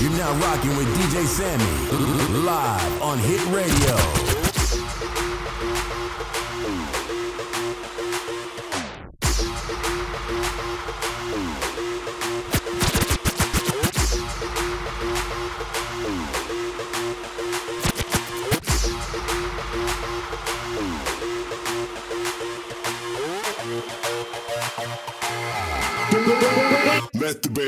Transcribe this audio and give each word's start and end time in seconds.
You're 0.00 0.10
now 0.12 0.32
rocking 0.40 0.76
with 0.76 0.86
DJ 0.96 1.26
Sammy 1.26 1.64
live 2.42 3.02
on 3.02 3.18
Hit 3.18 3.44
Radio. 3.48 4.19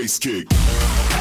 Bass 0.03 0.19
kick. 0.19 1.12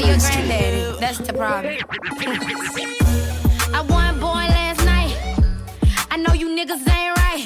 Your 0.00 0.16
daddy 0.16 0.46
or 0.56 0.82
your 0.82 0.96
granddaddy. 0.96 1.00
That's 1.00 1.18
the 1.18 1.32
problem. 1.32 1.76
I 3.74 3.80
won 3.82 4.20
born 4.20 4.46
last 4.48 4.84
night. 4.84 5.16
I 6.10 6.16
know 6.16 6.32
you 6.32 6.48
niggas 6.48 6.86
ain't 6.88 7.16
right. 7.18 7.44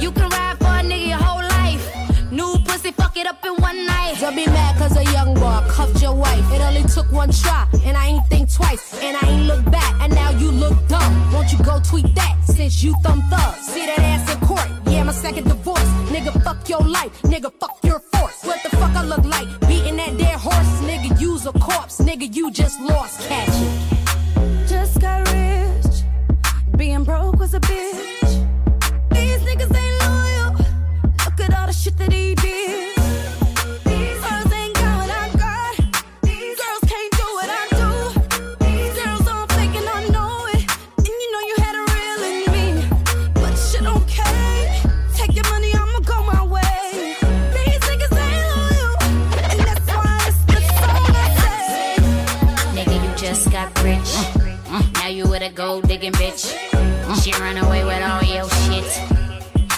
You 0.00 0.12
can 0.12 0.28
ride 0.30 0.58
for 0.58 0.66
a 0.66 0.82
nigga 0.82 1.08
your 1.08 1.18
whole 1.18 1.42
life. 1.42 1.82
New 2.30 2.58
pussy, 2.64 2.92
fuck 2.92 3.16
it 3.16 3.26
up 3.26 3.44
in 3.44 3.54
one 3.56 3.86
night. 3.86 4.16
Don't 4.20 4.36
be 4.36 4.46
mad 4.46 4.76
cause 4.78 4.96
a 4.96 5.04
young 5.12 5.34
boy 5.34 5.60
cuffed 5.68 6.00
your 6.02 6.14
wife. 6.14 6.44
It 6.52 6.60
only 6.60 6.82
took 6.84 7.10
one 7.12 7.30
try, 7.30 7.66
and 7.84 7.96
I 7.96 8.06
ain't 8.08 8.26
think 8.28 8.52
twice. 8.52 9.02
And 9.02 9.16
I 9.16 9.28
ain't 9.28 9.46
look 9.46 9.64
back, 9.70 9.94
and 10.00 10.14
now 10.14 10.30
you 10.30 10.50
look 10.50 10.76
dumb. 10.88 11.32
Won't 11.32 11.52
you 11.52 11.58
go 11.64 11.80
tweet 11.80 12.14
that 12.14 12.36
since 12.46 12.82
you 12.82 12.94
thumb 13.02 13.22
thug? 13.30 13.54
See 13.56 13.86
that 13.86 13.98
ass 13.98 14.32
in 14.32 14.40
court, 14.46 14.68
yeah, 14.86 15.02
my 15.04 15.12
second 15.12 15.48
divorce. 15.48 15.88
Nigga, 16.10 16.42
fuck 16.42 16.68
your 16.68 16.80
life, 16.80 17.12
nigga, 17.22 17.52
fuck 17.60 17.78
your 17.82 18.00
Nigga, 22.22 22.36
you 22.36 22.52
just 22.52 22.80
lost, 22.80 23.28
catch 23.28 23.51
digging 56.02 56.12
bitch. 56.18 57.22
She 57.22 57.32
run 57.40 57.58
away 57.58 57.84
with 57.84 58.02
all 58.02 58.22
your 58.22 58.48
shit. 58.48 58.84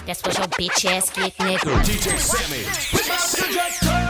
That's 0.07 0.23
what 0.23 0.39
your 0.39 0.47
bitch 0.49 0.85
ass 0.87 1.11
get, 1.11 1.35
nigga. 1.37 1.83
DJ 1.85 2.19
Sammy. 2.19 4.04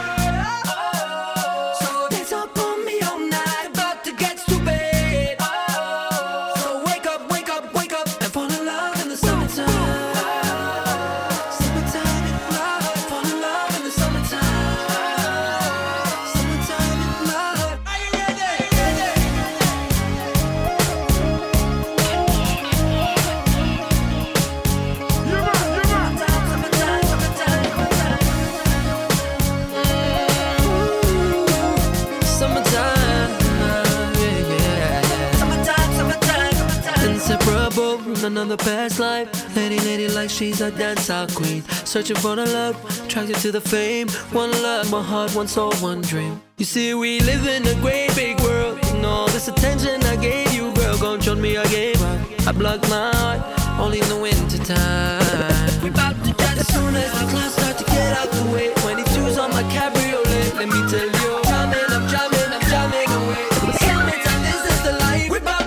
From 38.45 38.51
another 38.51 38.63
past 38.63 38.99
life. 38.99 39.55
Lady, 39.55 39.79
lady, 39.79 40.07
like 40.09 40.29
she's 40.29 40.61
a 40.61 40.71
dancehall 40.71 41.33
queen. 41.35 41.63
Searching 41.85 42.15
for 42.17 42.35
the 42.35 42.45
love, 42.45 42.75
attracted 43.05 43.37
to 43.37 43.51
the 43.51 43.61
fame. 43.61 44.07
One 44.31 44.51
love, 44.63 44.91
one 44.91 45.03
heart, 45.03 45.35
one 45.35 45.47
soul, 45.47 45.73
one 45.75 46.01
dream. 46.01 46.41
You 46.57 46.65
see, 46.65 46.93
we 46.93 47.19
live 47.21 47.47
in 47.47 47.65
a 47.67 47.75
great 47.81 48.13
big 48.15 48.39
world. 48.41 48.79
And 48.83 49.05
all 49.05 49.27
this 49.27 49.47
attention 49.47 50.03
I 50.03 50.15
gave 50.15 50.53
you, 50.53 50.73
girl, 50.73 50.97
controlled 50.97 51.39
me, 51.39 51.57
I 51.57 51.65
gave 51.67 52.01
up. 52.01 52.47
I 52.47 52.51
blocked 52.51 52.89
my 52.89 53.11
heart, 53.15 53.79
only 53.79 53.99
in 53.99 54.09
the 54.09 54.19
winter 54.19 54.59
time. 54.63 55.81
We 55.81 55.89
about 55.89 56.15
to 56.25 56.33
dance 56.33 56.59
as 56.59 56.67
soon 56.73 56.95
as 56.95 57.11
the 57.19 57.25
clouds 57.31 57.53
start 57.55 57.77
to 57.77 57.85
get 57.85 58.17
out 58.17 58.29
the 58.31 58.51
way. 58.51 58.69
22's 58.85 59.37
on 59.37 59.49
my 59.51 59.63
cabriolet, 59.73 60.55
let 60.55 60.67
me 60.67 60.79
tell 60.91 61.09
you. 61.19 61.31
Jamming, 61.49 61.91
I'm 61.95 62.05
jamming, 62.13 62.51
I'm 62.55 62.63
jamming 62.69 63.11
away. 63.19 63.45
Summertime, 63.85 64.41
this 64.49 64.61
is 64.73 64.81
the 64.83 64.93
life. 64.99 65.29
We 65.29 65.37
about 65.37 65.64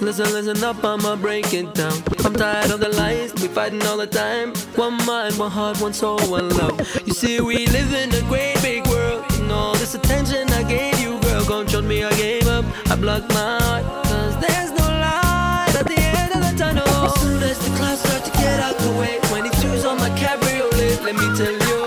Listen, 0.00 0.30
listen 0.32 0.62
up, 0.62 0.84
I'ma 0.84 1.16
break 1.16 1.54
it 1.54 1.72
down. 1.74 1.92
I'm 2.24 2.34
tired 2.34 2.70
of 2.70 2.80
the 2.80 2.90
lies, 2.90 3.32
we 3.34 3.48
fighting 3.48 3.82
all 3.82 3.96
the 3.96 4.06
time. 4.06 4.54
One 4.76 4.96
mind, 5.06 5.38
one 5.38 5.50
heart, 5.50 5.80
one 5.80 5.94
soul, 5.94 6.18
one 6.28 6.50
love. 6.50 6.78
You 7.06 7.14
see, 7.14 7.40
we 7.40 7.66
live 7.68 7.92
in 7.94 8.14
a 8.14 8.20
great 8.28 8.60
big 8.60 8.86
world. 8.88 9.24
And 9.32 9.50
all 9.50 9.74
this 9.74 9.94
attention 9.94 10.50
I 10.50 10.62
gave 10.64 10.98
you, 11.00 11.18
girl, 11.20 11.44
controlled 11.44 11.86
me, 11.86 12.04
I 12.04 12.10
gave 12.16 12.46
up. 12.46 12.64
I 12.90 12.96
blocked 12.96 13.30
my 13.30 13.58
heart, 13.62 14.04
cause 14.04 14.38
there's 14.38 14.70
no 14.72 14.84
light 14.84 15.74
at 15.74 15.86
the 15.86 15.98
end 15.98 16.32
of 16.32 16.40
the 16.40 16.58
tunnel. 16.58 16.86
As 16.86 17.20
soon 17.20 17.42
as 17.42 17.58
the 17.58 17.76
clouds 17.76 18.00
start 18.02 18.24
to 18.24 18.30
get 18.32 18.60
out 18.60 18.76
the 18.78 18.90
way, 19.00 19.18
22's 19.22 19.84
on 19.86 19.98
my 19.98 20.10
cabriolet, 20.10 21.02
let 21.02 21.14
me 21.14 21.36
tell 21.36 21.52
you. 21.52 21.85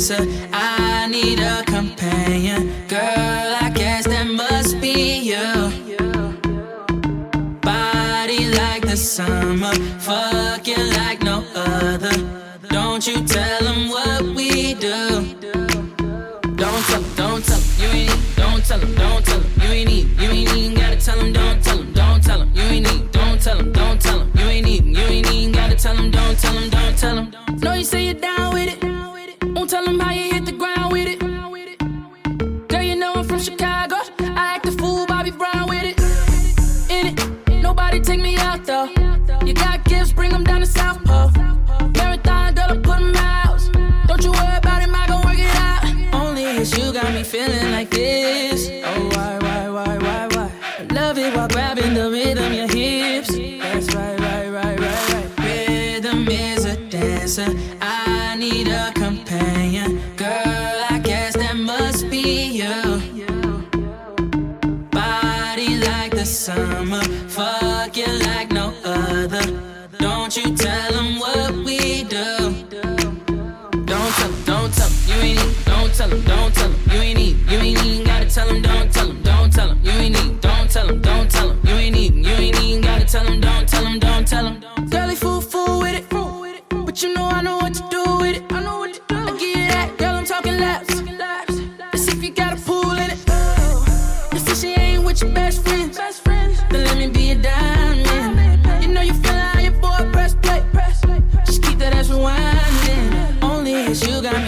I 0.00 1.08
need 1.10 1.40
a 1.40 1.62
companion. 1.64 2.72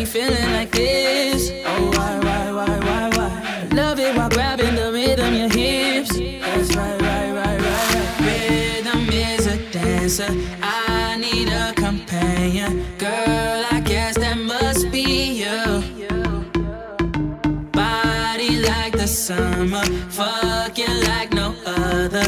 Me 0.02 0.06
feeling 0.06 0.52
like 0.52 0.70
this. 0.70 1.50
Oh, 1.64 1.90
why, 1.96 2.19
why, 2.19 2.52
why, 2.52 2.78
why, 2.87 3.10
why? 3.16 3.69
Love 3.72 3.99
it 4.00 4.16
while 4.16 4.28
grabbing 4.28 4.75
the 4.75 4.90
rhythm, 4.93 5.34
your 5.34 5.49
hips. 5.49 6.10
That's 6.16 6.75
right, 6.76 7.00
right, 7.00 7.32
right, 7.32 7.60
right, 7.66 7.94
right. 7.94 8.20
Rhythm 8.26 9.08
is 9.10 9.46
a 9.46 9.58
dancer. 9.70 10.31
I 10.62 11.16
need 11.19 11.49
a 11.49 11.72
companion. 11.75 12.84
Girl, 12.99 13.64
I 13.70 13.81
guess 13.84 14.16
that 14.19 14.38
must 14.38 14.90
be 14.90 15.43
you. 15.43 15.62
Body 17.72 18.56
like 18.70 18.93
the 18.93 19.06
summer, 19.06 19.84
fuck 20.10 20.78
you 20.78 20.93
like 21.10 21.32
no 21.32 21.54
other. 21.64 22.26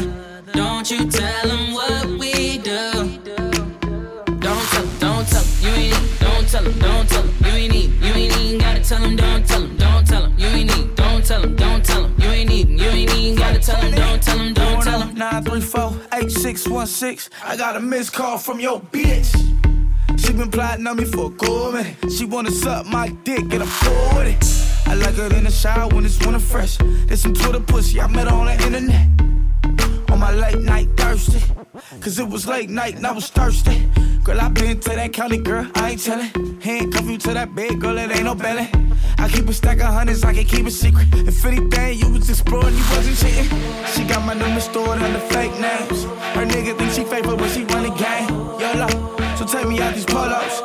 Don't 0.53 0.89
you 0.89 1.09
tell 1.09 1.47
them 1.47 1.73
what 1.73 2.05
we 2.21 2.57
do. 2.57 2.81
Don't 4.45 4.65
tell 4.73 4.87
don't 4.99 5.27
tell 5.27 5.45
you 5.61 5.69
ain't 5.69 6.19
don't 6.19 6.47
tell 6.47 6.63
them, 6.63 6.79
don't 6.79 7.09
tell 7.09 7.23
them, 7.23 7.34
tell 8.87 9.01
them, 9.01 9.15
don't 9.15 9.47
tell 9.47 9.61
them, 9.61 9.77
don't 9.77 10.05
tell 10.05 10.21
them, 10.21 10.37
you 10.37 10.45
ain't 10.45 10.77
need, 10.77 10.95
don't 10.95 11.25
tell 11.25 11.41
them, 11.41 11.55
don't 11.55 11.83
tell 11.83 12.03
them, 12.03 12.13
you 12.19 12.27
ain't 12.27 12.49
need, 12.49 12.69
you 12.69 12.85
ain't 12.85 13.11
even 13.15 13.35
gotta 13.35 13.57
tell 13.59 13.81
them, 13.81 13.91
don't 13.91 14.21
tell 14.21 14.37
them, 14.37 14.53
don't 14.53 14.83
tell 14.83 14.99
them. 14.99 15.15
934-8616. 15.15 17.29
I 17.43 17.57
got 17.57 17.75
a 17.75 17.79
missed 17.79 18.13
call 18.13 18.37
from 18.37 18.59
your 18.59 18.79
bitch. 18.79 19.33
She 20.19 20.33
been 20.33 20.51
plotting 20.51 20.85
on 20.85 20.97
me 20.97 21.05
for 21.05 21.31
a 21.31 21.33
cool 21.35 21.71
minute. 21.71 21.95
She 22.11 22.25
wanna 22.25 22.51
suck 22.51 22.85
my 22.85 23.09
dick 23.23 23.39
and 23.39 23.63
I'm 23.63 24.15
with 24.15 24.27
it. 24.27 24.45
I 24.87 24.93
like 24.93 25.15
her 25.15 25.33
in 25.35 25.45
the 25.45 25.51
shower 25.51 25.87
when 25.89 26.05
it's 26.05 26.19
winter 26.23 26.37
fresh. 26.39 26.77
There's 26.77 27.21
some 27.21 27.33
Twitter 27.33 27.61
pussy, 27.61 27.99
I 27.99 28.05
met 28.07 28.27
on 28.27 28.45
the 28.45 28.53
internet. 28.53 29.07
On 30.11 30.19
my 30.19 30.31
late 30.31 30.59
night 30.59 30.89
thirsty. 30.95 31.41
Cause 32.01 32.19
it 32.19 32.27
was 32.27 32.47
late 32.47 32.69
night 32.69 32.95
and 32.95 33.05
I 33.05 33.11
was 33.11 33.29
thirsty. 33.29 33.89
Girl, 34.23 34.39
I 34.39 34.49
been 34.49 34.79
to 34.79 34.89
that 34.89 35.13
county, 35.13 35.37
girl, 35.37 35.67
I 35.75 35.91
ain't 35.91 36.03
tellin'. 36.03 36.59
Handcuff 36.61 37.05
you 37.05 37.17
to 37.17 37.33
that 37.33 37.55
bed, 37.55 37.79
girl, 37.79 37.97
it 37.97 38.11
ain't 38.11 38.23
no 38.23 38.35
belly. 38.35 38.69
I 39.17 39.29
keep 39.29 39.47
a 39.47 39.53
stack 39.53 39.79
of 39.79 39.93
hundreds, 39.93 40.23
I 40.23 40.33
can 40.33 40.45
keep 40.45 40.65
a 40.65 40.71
secret. 40.71 41.07
If 41.13 41.43
anything, 41.45 41.99
you 41.99 42.09
was 42.09 42.29
exploring, 42.29 42.75
you 42.75 42.83
wasn't 42.91 43.17
cheating. 43.17 43.49
She 43.93 44.03
got 44.03 44.25
my 44.25 44.33
number 44.33 44.61
stored 44.61 44.99
under 44.99 45.19
fake 45.19 45.53
names. 45.59 46.03
Her 46.35 46.45
nigga 46.45 46.77
think 46.77 46.91
she 46.91 47.03
faithful 47.03 47.37
when 47.37 47.49
she 47.51 47.63
run 47.65 47.83
the 47.83 47.93
game. 47.95 48.29
YOLO, 48.59 49.35
so 49.35 49.45
take 49.45 49.67
me 49.67 49.79
out 49.81 49.93
these 49.93 50.05
polos. 50.05 50.63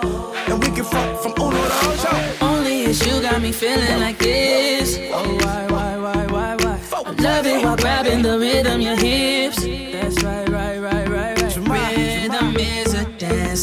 And 0.48 0.62
we 0.62 0.70
can 0.74 0.84
fuck 0.84 1.22
from 1.22 1.32
Uno 1.32 1.56
to 1.56 1.88
Ocho. 1.88 2.44
Only 2.44 2.82
it's 2.84 3.06
you 3.06 3.20
got 3.20 3.40
me 3.40 3.52
feeling 3.52 4.00
like 4.00 4.18
this. 4.18 4.98
Oh, 5.12 5.36
why, 5.36 5.66
why, 5.68 5.96
why, 5.98 6.26
why, 6.26 6.56
why? 6.56 6.80
I 6.92 7.12
love 7.12 7.46
it 7.46 7.64
while 7.64 7.76
grabbing 7.76 8.22
the 8.22 8.38
rhythm, 8.38 8.80
your 8.80 8.96
hips. 8.96 9.49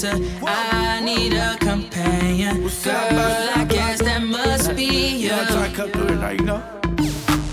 A 0.03 0.11
dancer. 0.11 0.45
I 0.45 1.01
need 1.01 1.33
a 1.33 1.57
companion. 1.57 2.61
Girl, 2.61 3.49
I 3.55 3.65
guess 3.67 4.01
that 4.01 4.21
must 4.23 4.75
be 4.75 4.85
you. 4.85 5.29
You 5.29 5.29
know, 5.29 5.69
cut 5.73 5.93
through 5.93 6.15
now, 6.15 6.29
you 6.29 6.43
know. 6.43 6.63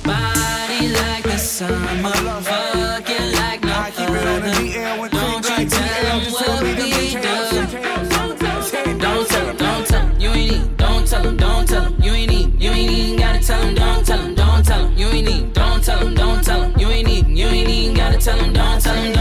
Body 0.02 0.88
like 0.88 1.24
the 1.24 1.38
summer, 1.38 2.12
fuck 2.42 3.08
you 3.08 3.18
like 3.40 3.62
no 3.62 3.72
I 3.72 3.90
keep 3.90 4.10
it 4.10 4.26
on 4.26 4.42
the 4.42 4.48
other. 4.48 4.60
DL 4.60 5.10
Don't 5.10 5.44
you 5.44 5.56
like 5.56 5.68
tell 5.68 6.02
them 6.04 6.32
what 6.32 6.44
tell 6.44 6.64
me 6.64 6.72
them 6.74 6.84
we 6.84 7.14
do. 7.14 7.20
Don't 8.98 9.28
tell 9.28 9.46
them, 9.46 9.56
don't 9.56 9.86
tell 9.86 10.06
them, 10.06 10.20
you 10.20 10.30
ain't 10.30 10.52
need, 10.52 10.76
don't 10.76 11.06
tell 11.06 11.22
them, 11.22 11.36
don't 11.36 11.68
tell 11.68 11.82
them, 11.82 12.02
you 12.02 12.12
ain't 12.12 12.30
need, 12.30 12.62
you 12.62 12.70
ain't 12.70 12.90
even 12.90 13.18
gotta 13.18 13.40
tell 13.40 13.60
them, 13.62 13.74
don't 13.74 14.06
tell 14.06 14.18
them, 14.18 14.34
don't 14.34 14.64
tell 14.64 14.82
them, 14.82 14.96
you 14.96 15.06
ain't 15.08 15.26
need, 15.26 15.52
don't 15.52 15.84
tell 15.84 15.98
them, 15.98 16.14
don't 16.14 16.44
tell 16.44 16.60
them, 16.60 16.78
you 16.78 16.88
ain't 16.88 17.06
need, 17.06 17.26
you 17.28 17.46
ain't 17.46 17.68
even 17.68 17.96
gotta 17.96 18.18
tell 18.18 18.24
don't 18.24 18.24
tell 18.24 18.38
them, 18.38 18.52
don't 18.52 18.80
tell 18.82 18.94
them, 18.94 19.13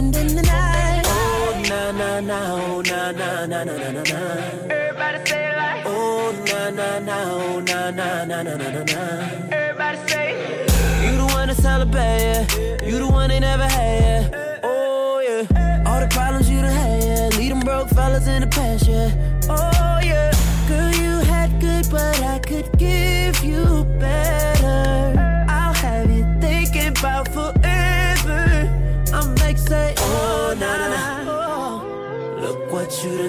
spending 0.00 0.34
the 0.36 0.42
night. 0.42 1.02
Oh, 1.04 1.62
nah, 1.68 1.92
nah, 1.92 2.20
nah. 2.20 2.54
Oh, 2.54 2.80
nah, 2.80 3.12
nah, 3.12 3.46
nah, 3.46 3.64
nah, 3.64 3.76
nah, 3.78 3.90
nah, 3.90 4.02
nah. 4.02 4.74
Everybody 4.74 5.18
say 5.28 5.50
it 5.50 5.56
like, 5.56 5.84
Oh, 5.86 6.32
nah, 6.48 6.70
nah, 6.70 6.98
nah. 6.98 7.32
Oh, 7.32 7.60
nah, 7.60 7.90
nah, 7.90 8.24
nah, 8.24 8.42
nah, 8.42 8.56
nah, 8.56 8.70
nah, 8.70 8.84
nah. 8.92 9.52
everybody 9.52 9.98
say 10.08 10.28
it. 10.32 11.04
You 11.04 11.16
the 11.18 11.26
one 11.34 11.48
to 11.48 11.54
celebrate, 11.54 12.20
yeah. 12.26 12.86
You 12.88 12.98
the 12.98 13.08
one 13.08 13.28
they 13.28 13.40
never 13.40 13.68
had, 13.68 14.32
yeah. 14.32 14.60
Oh, 14.62 15.20
yeah. 15.28 15.84
All 15.86 16.00
the 16.00 16.08
problems 16.08 16.48
you 16.48 16.60
done 16.62 16.72
had, 16.72 17.02
yeah. 17.02 17.38
Lead 17.38 17.50
them 17.50 17.60
broke 17.60 17.88
fellas 17.90 18.26
in 18.26 18.40
the 18.40 18.46
past, 18.46 18.86
yeah. 18.88 19.29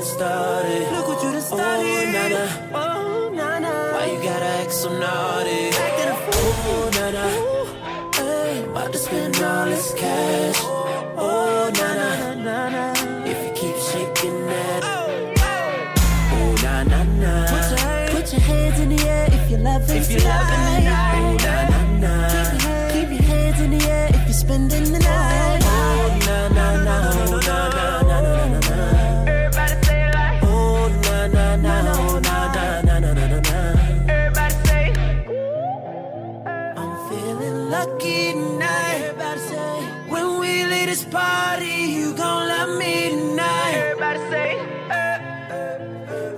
Done 0.01 0.17
started. 0.17 0.91
Look 0.91 1.07
what 1.07 1.23
you 1.23 1.31
done 1.31 1.35
oh, 1.35 1.55
started. 1.55 2.65
Oh, 2.73 3.29
nah. 3.33 3.59
Oh, 3.59 3.59
nah. 3.59 3.93
Why 3.93 4.05
you 4.11 4.23
gotta 4.23 4.45
act 4.45 4.71
so 4.71 4.89
naughty? 4.89 5.69
Acting 5.69 6.09
a 6.09 6.15
fool. 6.15 6.53
Oh, 6.67 6.89
nah, 6.93 7.11
nah. 7.11 7.31
Hey, 8.15 8.63
About 8.63 8.91
to 8.91 8.97
spend 8.97 9.35
all 9.41 9.65
this 9.65 9.93
cash. 9.93 10.57
Oh, 11.17 11.71
nah. 11.75 12.33
nah, 12.35 12.69
nah. 12.69 13.25
If 13.25 13.37
you 13.45 13.51
keep 13.53 13.75
shaking 13.75 14.45
that. 14.47 14.81
Oh, 14.83 16.55
nah, 16.63 16.83
nah, 16.83 17.03
nah. 17.03 18.09
Put 18.11 18.31
your 18.33 18.41
hands 18.41 18.79
in 18.79 18.89
the 18.95 19.07
air 19.07 19.27
if 19.31 19.49
you're 19.49 19.59
loving 19.59 19.97
If 19.97 20.11
you're 20.11 20.21
loving 20.21 20.83
tonight. 20.83 21.40
Party, 41.11 41.91
you 41.97 42.13
gon' 42.13 42.47
love 42.47 42.79
me 42.79 43.09
tonight. 43.09 43.73
Everybody 43.75 44.19
say 44.31 44.47
it. 44.55 44.67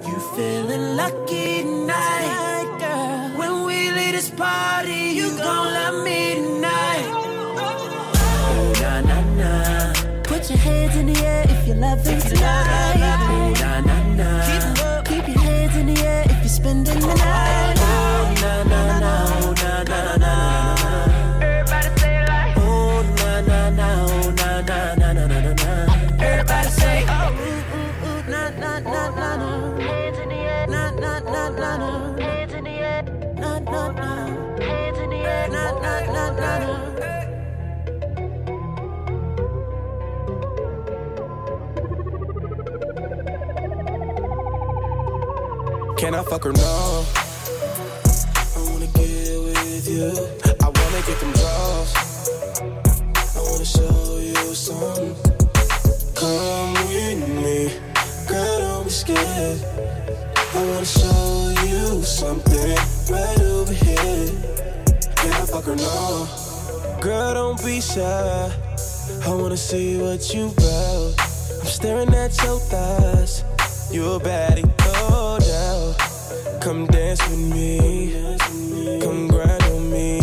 You 0.07 0.15
feeling 0.35 0.97
lucky 0.97 1.61
tonight, 1.61 2.67
girl. 2.79 3.37
When 3.39 3.65
we 3.65 3.91
leave 3.91 4.13
this 4.13 4.31
party, 4.31 5.11
you 5.19 5.29
gon' 5.37 5.67
love 5.77 6.03
me 6.03 6.35
tonight. 6.35 7.05
Oh, 7.05 8.73
nah, 8.81 9.01
nah, 9.01 9.21
nah. 9.39 9.93
Put 10.23 10.49
your 10.49 10.59
hands 10.59 10.95
in 10.95 11.13
the 11.13 11.19
air 11.23 11.45
if 11.47 11.67
you're 11.67 11.77
loving 11.77 12.19
tonight. 12.19 12.97
Oh, 13.29 13.53
nah, 13.61 13.79
nah, 13.81 14.15
nah. 14.15 14.52
Na 31.59 31.77
na 31.77 31.91
hands 32.21 32.53
in 32.53 32.63
the 32.63 32.69
air, 32.71 33.03
Na 33.35 33.59
na 33.59 33.91
na. 33.91 34.09
hands 34.63 34.99
in 34.99 35.09
the 35.09 35.17
air. 35.17 35.47
Na 35.49 35.63
na 35.83 35.93
na 36.15 36.25
na 36.31 36.53
na. 36.59 36.73
Can 45.97 46.13
I 46.15 46.23
fuck 46.23 46.43
her? 46.43 46.51
No. 46.51 47.05
I 48.55 48.59
wanna 48.69 48.87
get 48.87 49.39
with 49.45 49.87
you. 49.89 50.11
I 50.61 50.67
wanna 50.67 51.01
get 51.07 51.17
them 51.21 51.31
draws. 51.39 51.91
I 53.37 53.39
wanna 53.39 53.65
show 53.65 54.17
you 54.19 54.53
something. 54.53 55.15
Come 56.13 56.73
with 56.89 57.21
me, 57.43 57.79
girl. 58.27 58.59
Don't 58.59 58.83
be 58.83 58.89
scared. 58.89 59.59
I 60.35 60.65
wanna 60.67 60.85
show 60.85 61.27
you 61.27 61.32
something 62.05 62.75
right 63.09 63.39
over 63.41 63.73
here. 63.73 64.29
I 65.17 65.45
fuck 65.45 65.65
her? 65.65 65.75
No. 65.75 66.27
Girl, 66.99 67.33
don't 67.33 67.63
be 67.63 67.79
shy. 67.79 68.51
I 69.25 69.29
wanna 69.29 69.57
see 69.57 69.97
what 70.01 70.33
you 70.33 70.47
about. 70.47 71.13
I'm 71.61 71.65
staring 71.65 72.13
at 72.13 72.35
your 72.43 72.59
thighs. 72.59 73.43
You're 73.91 74.17
a 74.17 74.19
baddie, 74.19 74.65
no 74.85 75.39
doubt. 75.39 76.61
Come 76.61 76.87
dance 76.87 77.21
with 77.29 77.39
me. 77.39 78.37
Come 79.01 79.27
grind 79.27 79.63
on 79.63 79.91
me. 79.91 80.19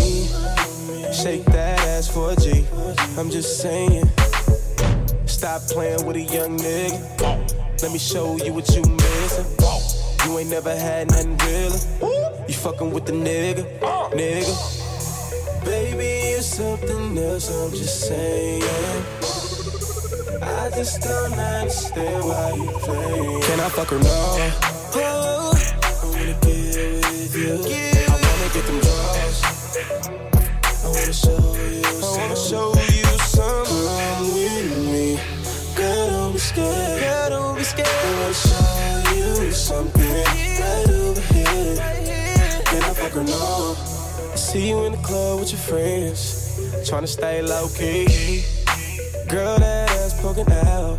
Shake 1.12 1.44
that 1.46 1.80
ass 1.80 2.08
for 2.08 2.34
G. 2.36 2.66
I'm 3.18 3.30
just 3.30 3.60
saying. 3.60 4.04
Stop 5.26 5.62
playing 5.62 6.04
with 6.04 6.16
a 6.16 6.22
young 6.22 6.58
nigga. 6.58 7.82
Let 7.82 7.92
me 7.92 7.98
show 7.98 8.36
you 8.36 8.52
what 8.52 8.68
you 8.76 8.82
missing. 8.82 9.99
You 10.24 10.38
ain't 10.38 10.50
never 10.50 10.74
had 10.76 11.10
nothing 11.10 11.36
real. 11.38 11.72
You 12.46 12.54
fucking 12.54 12.90
with 12.92 13.06
the 13.06 13.12
nigga, 13.12 13.64
nigga. 14.12 15.64
Baby, 15.64 16.30
you're 16.32 16.42
something 16.42 17.16
else. 17.16 17.50
I'm 17.50 17.70
just 17.70 18.08
saying. 18.08 18.62
I 20.42 20.70
just 20.70 21.00
don't 21.00 21.32
understand 21.32 22.24
why 22.24 22.52
you 22.54 22.66
play. 22.80 23.40
Can 23.46 23.60
I 23.60 23.68
fuck 23.70 23.88
her 23.88 23.98
now? 23.98 24.52
Oh, 24.94 25.52
I 25.82 26.06
wanna 26.06 26.36
get 26.42 27.04
with 27.06 27.36
you. 27.36 27.54
I 27.54 28.16
wanna 28.24 28.48
get 28.52 28.64
them 28.66 28.78
draws. 28.80 29.38
I 30.84 30.88
wanna 30.88 31.12
show 31.12 31.56
you. 31.64 31.82
I 31.86 32.16
wanna 32.18 32.36
show 32.36 32.74
you 32.92 33.04
something. 33.24 33.86
Come 33.86 34.34
with 34.34 34.78
me. 34.92 35.20
Girl, 35.76 36.06
don't 36.10 36.32
be 36.32 36.38
scared. 36.38 37.00
Girl, 37.00 37.30
don't 37.30 37.56
be 37.56 37.64
scared. 37.64 38.89
I 39.30 39.44
you 39.44 39.52
something 39.52 40.02
right 40.02 40.88
over 40.88 41.20
here. 41.32 41.76
Can 42.64 42.82
I 42.82 42.92
fuck 42.94 43.12
her 43.12 43.22
now? 43.22 43.76
I 44.32 44.36
see 44.36 44.70
you 44.70 44.84
in 44.84 44.92
the 44.92 44.98
club 44.98 45.40
with 45.40 45.52
your 45.52 45.60
friends, 45.60 46.58
tryna 46.88 47.06
stay 47.06 47.40
low 47.40 47.68
key. 47.68 48.42
Girl, 49.28 49.58
that 49.58 49.90
ass 49.90 50.20
poking 50.20 50.50
out, 50.50 50.98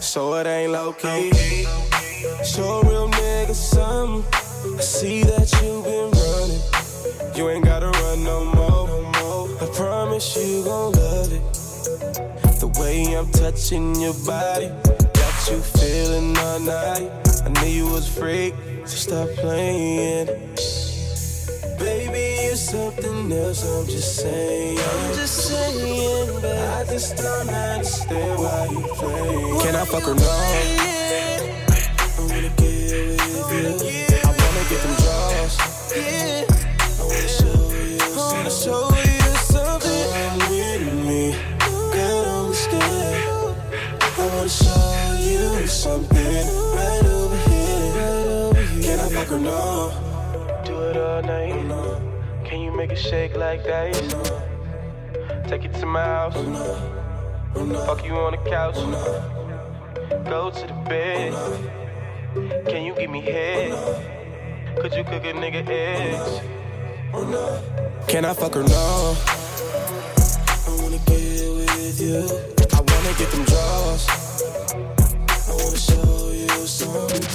so 0.00 0.34
it 0.34 0.46
ain't 0.46 0.72
low 0.72 0.92
key. 0.92 1.32
Show 2.44 2.80
a 2.80 2.88
real 2.88 3.08
nigga 3.10 3.54
something. 3.54 4.24
I 4.78 4.80
see 4.80 5.24
that 5.24 5.50
you 5.60 5.82
been 5.82 6.10
running. 6.22 7.36
You 7.36 7.50
ain't 7.50 7.64
gotta 7.64 7.90
run. 7.90 8.22
No 8.22 8.44
more. 8.44 9.48
I 9.60 9.66
promise 9.74 10.36
you 10.36 10.62
gon' 10.64 10.92
love 10.92 11.32
it. 11.32 11.42
The 12.60 12.68
way 12.78 13.14
I'm 13.14 13.30
touching 13.32 13.94
your 13.96 14.14
body, 14.24 14.70
got 15.44 15.52
you 15.52 15.62
feeling 15.62 16.36
all 16.38 16.60
night. 16.60 17.10
I 17.44 17.48
knew 17.60 17.68
you 17.68 17.86
was 17.86 18.08
a 18.08 18.20
freak, 18.20 18.54
so 18.86 18.96
stop 18.96 19.28
playing. 19.36 20.26
Baby, 21.78 22.46
you're 22.46 22.56
something 22.56 23.32
else. 23.32 23.64
I'm 23.64 23.86
just 23.86 24.16
saying. 24.16 24.78
I'm 24.78 25.14
just 25.14 25.48
saying, 25.48 26.40
but 26.40 26.58
I 26.58 26.84
just 26.84 27.16
don't 27.16 27.48
understand 27.48 28.38
why 28.38 28.68
you 28.70 28.80
play. 28.94 29.64
Can 29.64 29.76
I 29.76 29.84
fuck 29.84 30.04
her 30.04 30.14
now? 30.14 31.03
You 51.14 51.22
something 51.22 51.30
right 51.30 51.50
over 51.50 51.54
here. 51.54 51.68
Right 51.68 51.70
over 51.70 52.58
here. 52.58 52.74
Can 52.74 52.74
I 52.74 52.74
fuck 52.74 52.74
her 52.74 52.74
now? 52.74 52.74
make 52.76 52.90
it 52.90 52.98
shake 52.98 53.36
like 53.36 53.64
that. 53.64 53.94
Take 55.48 55.64
it 55.64 55.74
to 55.74 55.86
my 55.86 56.02
house. 56.02 56.34
Fuck 57.86 58.04
you 58.04 58.14
on 58.14 58.32
the 58.32 58.50
couch. 58.50 58.74
Go 60.28 60.50
to 60.50 60.66
the 60.66 60.74
bed. 60.88 61.32
Can 62.66 62.84
you 62.84 62.94
give 62.94 63.10
me 63.10 63.20
head? 63.20 63.72
Could 64.80 64.94
you 64.94 65.04
cook 65.04 65.24
a 65.24 65.32
nigga 65.32 65.66
eggs? 65.68 66.40
Can 68.08 68.24
I 68.24 68.34
fuck 68.34 68.54
her 68.54 68.62
now? 68.64 69.16
I 70.66 70.82
wanna 70.82 70.98
get 71.06 71.48
with 71.54 72.00
you. 72.00 72.26
I 72.72 72.80
wanna 72.80 73.14
get 73.18 73.30
them 73.30 73.44
draws. 73.44 74.08
I 75.28 75.50
wanna 75.50 75.76
show 75.76 76.30
you 76.30 76.66
something. 76.66 77.33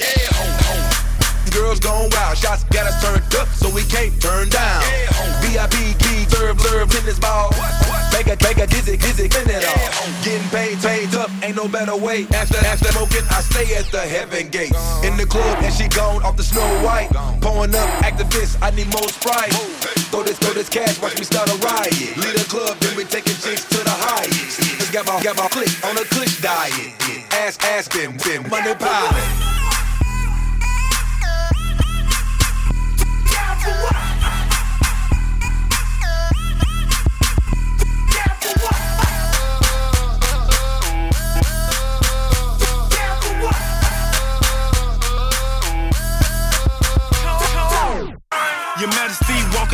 Yeah, 0.00 0.32
ho, 0.32 0.44
ho. 0.64 1.52
Girls 1.52 1.78
gone 1.80 2.08
wild, 2.12 2.38
shots 2.38 2.64
got 2.64 2.86
us 2.86 2.96
turned 3.04 3.34
up, 3.36 3.48
so 3.48 3.68
we 3.68 3.82
can't 3.84 4.16
turn 4.20 4.48
down. 4.48 4.80
Yeah, 4.82 5.12
ho. 5.12 5.30
VIP 5.44 5.98
key, 6.00 6.20
serve, 6.40 6.94
in 6.96 7.04
this 7.04 7.18
ball. 7.18 7.50
Make 8.12 8.26
a, 8.26 8.36
make 8.42 8.58
a 8.58 8.66
dizzy, 8.66 8.96
dizzy, 8.96 9.24
in 9.24 9.46
it 9.48 9.64
all. 9.64 10.08
Getting 10.24 10.48
paid, 10.48 10.78
paid 10.80 11.14
up, 11.14 11.30
ain't 11.42 11.56
no 11.56 11.68
better 11.68 11.96
way. 11.96 12.26
After, 12.32 12.58
after 12.64 12.90
smoking, 12.92 13.24
I 13.30 13.40
stay 13.40 13.74
at 13.76 13.86
the 13.92 14.00
heaven 14.00 14.48
gate. 14.48 14.72
In 15.04 15.16
the 15.16 15.26
club, 15.26 15.58
and 15.62 15.72
she 15.72 15.88
gone 15.88 16.22
off 16.22 16.36
the 16.36 16.42
snow 16.42 16.66
white. 16.84 17.10
Pouring 17.40 17.74
up, 17.74 17.88
Actavis, 18.02 18.56
I 18.62 18.70
need 18.70 18.88
more 18.88 19.08
Sprite. 19.08 19.52
Throw 20.10 20.22
this, 20.22 20.38
throw 20.38 20.54
this 20.54 20.68
cash, 20.68 21.00
watch 21.00 21.18
me 21.18 21.24
start 21.24 21.48
a 21.48 21.56
riot. 21.58 22.16
Lead 22.16 22.36
a 22.36 22.44
club, 22.48 22.76
then 22.78 22.96
we 22.96 23.04
taking 23.04 23.36
chicks 23.36 23.64
to 23.64 23.78
the 23.78 23.90
highest. 23.90 24.92
Get 24.92 25.06
my, 25.06 25.22
get 25.22 25.36
my 25.36 25.48
click 25.48 25.70
on 25.84 25.96
a 25.96 26.04
click 26.04 26.30
diet. 26.40 26.94
Ass, 27.32 27.58
ass, 27.60 27.88
bim, 27.88 28.16
bim, 28.24 28.48
money 28.50 28.74
piling. 28.74 29.49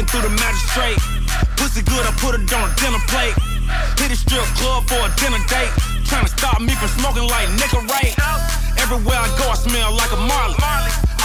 Through 0.09 0.23
the 0.23 0.35
magistrate. 0.39 0.99
Pussy 1.57 1.83
good, 1.83 2.05
I 2.07 2.13
put 2.23 2.39
it 2.39 2.47
on 2.53 2.71
a 2.71 2.73
dinner 2.79 3.03
plate. 3.11 3.35
Hit 3.99 4.13
a 4.13 4.17
strip 4.17 4.47
club 4.57 4.87
for 4.87 5.01
a 5.03 5.11
dinner 5.19 5.43
date. 5.51 5.73
Trying 6.07 6.25
to 6.25 6.33
stop 6.33 6.61
me 6.61 6.75
from 6.79 6.89
smoking 6.95 7.27
like 7.27 7.49
nigga 7.59 7.83
right. 7.91 8.15
Everywhere 8.79 9.19
I 9.19 9.29
go, 9.37 9.51
I 9.51 9.57
smell 9.57 9.93
like 9.93 10.13
a 10.13 10.21
Marley. 10.23 10.57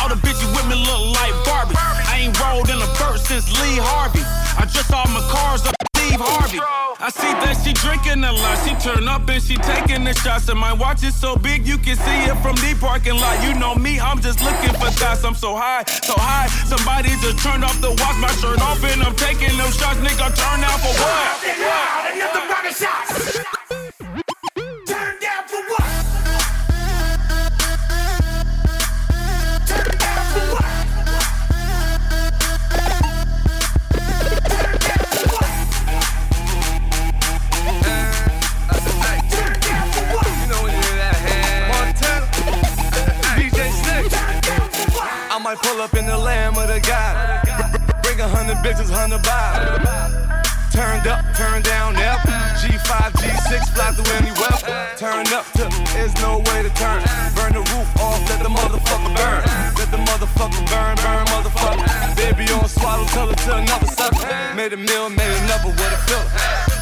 All 0.02 0.10
the 0.10 0.16
bitches 0.16 0.50
with 0.56 0.66
me 0.66 0.76
look 0.76 1.14
like 1.14 1.34
Barbie. 1.46 1.76
I 1.78 2.26
ain't 2.26 2.40
rolled 2.42 2.70
in 2.70 2.82
a 2.82 2.90
verse 2.98 3.24
since 3.28 3.48
Lee 3.62 3.78
Harvey. 3.78 4.26
I 4.58 4.66
just 4.66 4.90
saw 4.90 5.06
my 5.08 5.22
cars 5.30 5.66
up 5.68 5.91
Steve 6.12 6.28
Harvey. 6.28 6.60
I 7.00 7.10
see 7.10 7.32
that 7.40 7.56
she 7.64 7.72
drinking 7.72 8.24
a 8.28 8.34
lot. 8.36 8.60
She 8.68 8.76
turn 8.84 9.08
up 9.08 9.24
and 9.30 9.42
she 9.42 9.56
taking 9.56 10.04
the 10.04 10.14
shots. 10.14 10.50
And 10.50 10.60
my 10.60 10.74
watch 10.74 11.04
is 11.04 11.16
so 11.16 11.38
big 11.38 11.66
you 11.66 11.78
can 11.78 11.96
see 11.96 12.20
it 12.28 12.36
from 12.44 12.56
the 12.58 12.76
parking 12.80 13.16
lot. 13.16 13.40
You 13.48 13.56
know 13.56 13.76
me, 13.76 14.00
I'm 14.00 14.20
just 14.20 14.44
looking 14.44 14.76
for 14.76 14.92
thoughts. 14.92 15.24
I'm 15.24 15.36
so 15.36 15.56
high, 15.56 15.84
so 16.04 16.14
high. 16.18 16.48
Somebody 16.68 17.16
just 17.24 17.40
turned 17.40 17.64
off 17.64 17.80
the 17.80 17.96
watch, 17.96 18.18
my 18.20 18.32
shirt 18.44 18.60
off, 18.60 18.84
and 18.84 19.02
I'm 19.02 19.16
taking 19.16 19.56
them 19.56 19.72
shots. 19.72 20.04
Nigga, 20.04 20.28
turn 20.36 20.60
out 20.68 20.80
for 20.84 20.94
what? 21.00 21.40
Another 22.12 22.44
round 22.44 22.68
of 22.68 22.76
shots. 22.76 23.61
Might 45.52 45.64
pull 45.64 45.82
up 45.82 45.94
in 45.96 46.06
the 46.06 46.18
lamb 46.18 46.56
of 46.56 46.68
the 46.68 46.80
God. 46.80 47.44
Bring 48.04 48.20
a 48.22 48.28
hundred 48.28 48.56
bitches, 48.64 48.88
hundred 48.88 49.20
by. 49.28 49.60
Turned 50.72 51.04
up, 51.12 51.20
turned 51.36 51.68
down, 51.68 51.92
yep. 52.00 52.24
G5, 52.64 53.12
G6, 53.20 53.60
fly 53.76 53.92
through 53.92 54.08
any 54.16 54.32
weapon. 54.40 54.72
Turn 54.96 55.28
up 55.36 55.44
to, 55.60 55.68
there's 55.92 56.16
no 56.24 56.40
way 56.48 56.64
to 56.64 56.72
turn. 56.80 57.04
Burn 57.36 57.52
the 57.52 57.64
roof 57.76 57.90
off, 58.00 58.24
let 58.32 58.40
the 58.40 58.48
motherfucker 58.48 59.12
burn. 59.12 59.44
Let 59.76 59.92
the 59.92 60.00
motherfucker 60.00 60.64
burn, 60.72 60.96
burn, 61.04 61.24
motherfucker. 61.36 61.84
Baby 62.16 62.48
on 62.56 62.72
swallow, 62.72 63.04
tell 63.12 63.28
her 63.28 63.36
to 63.36 63.52
another 63.60 63.92
sucker. 63.92 64.24
Made 64.56 64.72
a 64.72 64.80
meal, 64.80 65.12
made 65.12 65.36
another 65.44 65.76
with 65.76 65.92
a 65.92 66.00
filler. 66.08 66.32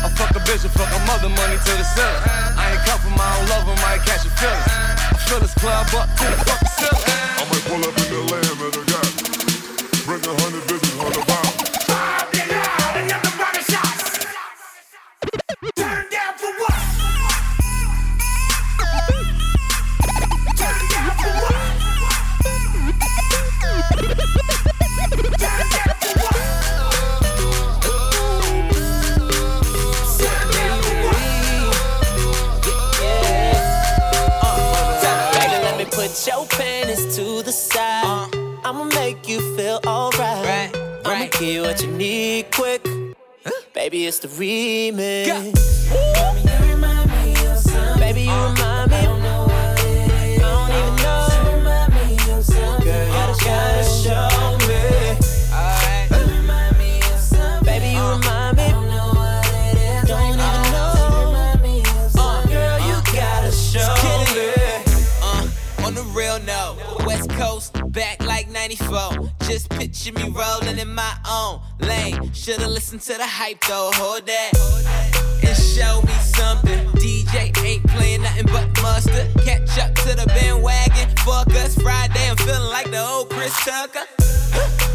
I 0.06 0.14
fuck 0.14 0.30
a 0.38 0.42
bitch, 0.46 0.62
I 0.62 0.70
fuck 0.70 0.94
a 0.94 1.00
mother, 1.10 1.30
money 1.34 1.58
to 1.58 1.74
the 1.74 1.86
ceiling. 1.90 2.22
I 2.54 2.78
ain't 2.78 2.86
cuff 2.86 3.02
'em, 3.02 3.18
I 3.18 3.26
don't 3.34 3.50
love 3.50 3.66
'em, 3.66 3.82
I 3.82 3.98
ain't 3.98 4.06
catch 4.06 4.30
a 4.30 4.32
feeling. 4.38 4.66
I 5.10 5.18
fill 5.26 5.40
this 5.42 5.56
club 5.58 5.90
up 5.98 6.06
to 6.06 6.26
the 6.30 6.38
fucking 6.46 6.74
ceiling. 6.78 7.30
I 7.40 7.44
might 7.50 7.66
pull 7.66 7.82
up 7.82 7.98
in 7.98 8.08
the 8.14 8.22
lamb 8.30 8.59
it's 44.10 44.18
the 44.18 44.28
remix. 44.28 44.96
Baby, 48.00 48.22
you 48.22 48.32
remind 48.34 48.90
me. 48.90 48.98
I 48.98 49.06
don't 49.06 49.22
know 49.22 49.46
what 49.46 49.86
it 49.86 50.10
is. 50.10 50.42
I 50.42 50.50
don't 50.50 50.72
even 50.72 50.96
know. 50.96 51.28
You 51.30 51.58
remind 51.58 51.94
me 51.94 52.16
of 52.34 52.44
something. 52.44 52.86
Girl, 52.88 53.06
you 53.06 53.14
just 53.14 53.42
gotta 53.46 53.84
show 54.02 54.58
me. 54.66 54.82
Alright. 55.54 56.10
Baby, 57.64 57.90
you 57.94 58.02
remind 58.10 58.58
me. 58.58 58.64
I 58.64 58.72
Don't 58.72 58.90
know 58.90 59.14
what 59.14 59.46
it 59.46 59.78
is. 59.78 60.08
Don't 60.08 60.26
even 60.26 60.40
know. 60.74 60.90
You 60.98 61.14
remind 61.28 61.62
me 61.62 61.82
of 61.82 62.16
Uh, 62.18 62.42
girl, 62.48 62.80
you 62.88 62.96
gotta 63.14 63.52
show 63.52 63.94
me. 64.34 64.50
Uh, 65.22 65.86
on 65.86 65.94
the 65.94 66.04
real 66.18 66.40
note, 66.40 66.78
West 67.06 67.30
Coast, 67.30 67.74
back 67.92 68.24
like 68.26 68.50
94. 68.50 69.30
Just 69.42 69.70
picture 69.70 70.14
me 70.14 70.24
rolling 70.32 70.80
in 70.80 70.96
my 70.96 71.16
own. 71.30 71.62
Should've 72.50 72.68
listened 72.68 73.02
to 73.02 73.14
the 73.14 73.28
hype 73.28 73.62
though, 73.68 73.92
hold 73.94 74.26
that. 74.26 74.52
And 75.46 75.56
show 75.56 76.02
me 76.02 76.14
something. 76.18 76.80
DJ 76.98 77.56
ain't 77.64 77.86
playing 77.86 78.24
nothing 78.24 78.48
but 78.48 78.66
mustard. 78.82 79.30
Catch 79.46 79.78
up 79.78 79.94
to 80.02 80.16
the 80.18 80.26
bandwagon. 80.26 81.16
Fuck 81.18 81.54
us 81.54 81.76
Friday, 81.80 82.28
I'm 82.28 82.38
feeling 82.38 82.72
like 82.72 82.90
the 82.90 83.06
old 83.06 83.30
Chris 83.30 83.54
Tucker. 83.64 84.02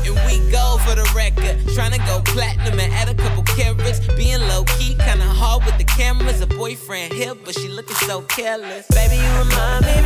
And 0.02 0.18
we 0.26 0.42
go 0.50 0.78
for 0.82 0.96
the 0.96 1.08
record. 1.14 1.62
Trying 1.76 1.92
to 1.92 1.98
go 1.98 2.22
platinum 2.24 2.80
and 2.80 2.92
add 2.92 3.08
a 3.08 3.14
couple 3.14 3.44
carats. 3.44 4.00
Being 4.16 4.40
low 4.40 4.64
key, 4.64 4.96
kinda 4.96 5.22
hard 5.22 5.64
with 5.64 5.78
the 5.78 5.84
cameras. 5.84 6.40
A 6.40 6.48
boyfriend 6.48 7.12
here, 7.12 7.36
but 7.36 7.54
she 7.54 7.68
looking 7.68 7.94
so 7.94 8.22
careless. 8.22 8.88
Baby, 8.88 9.14
you 9.14 9.30
remind 9.38 9.86
me. 9.86 9.92
I 9.92 10.02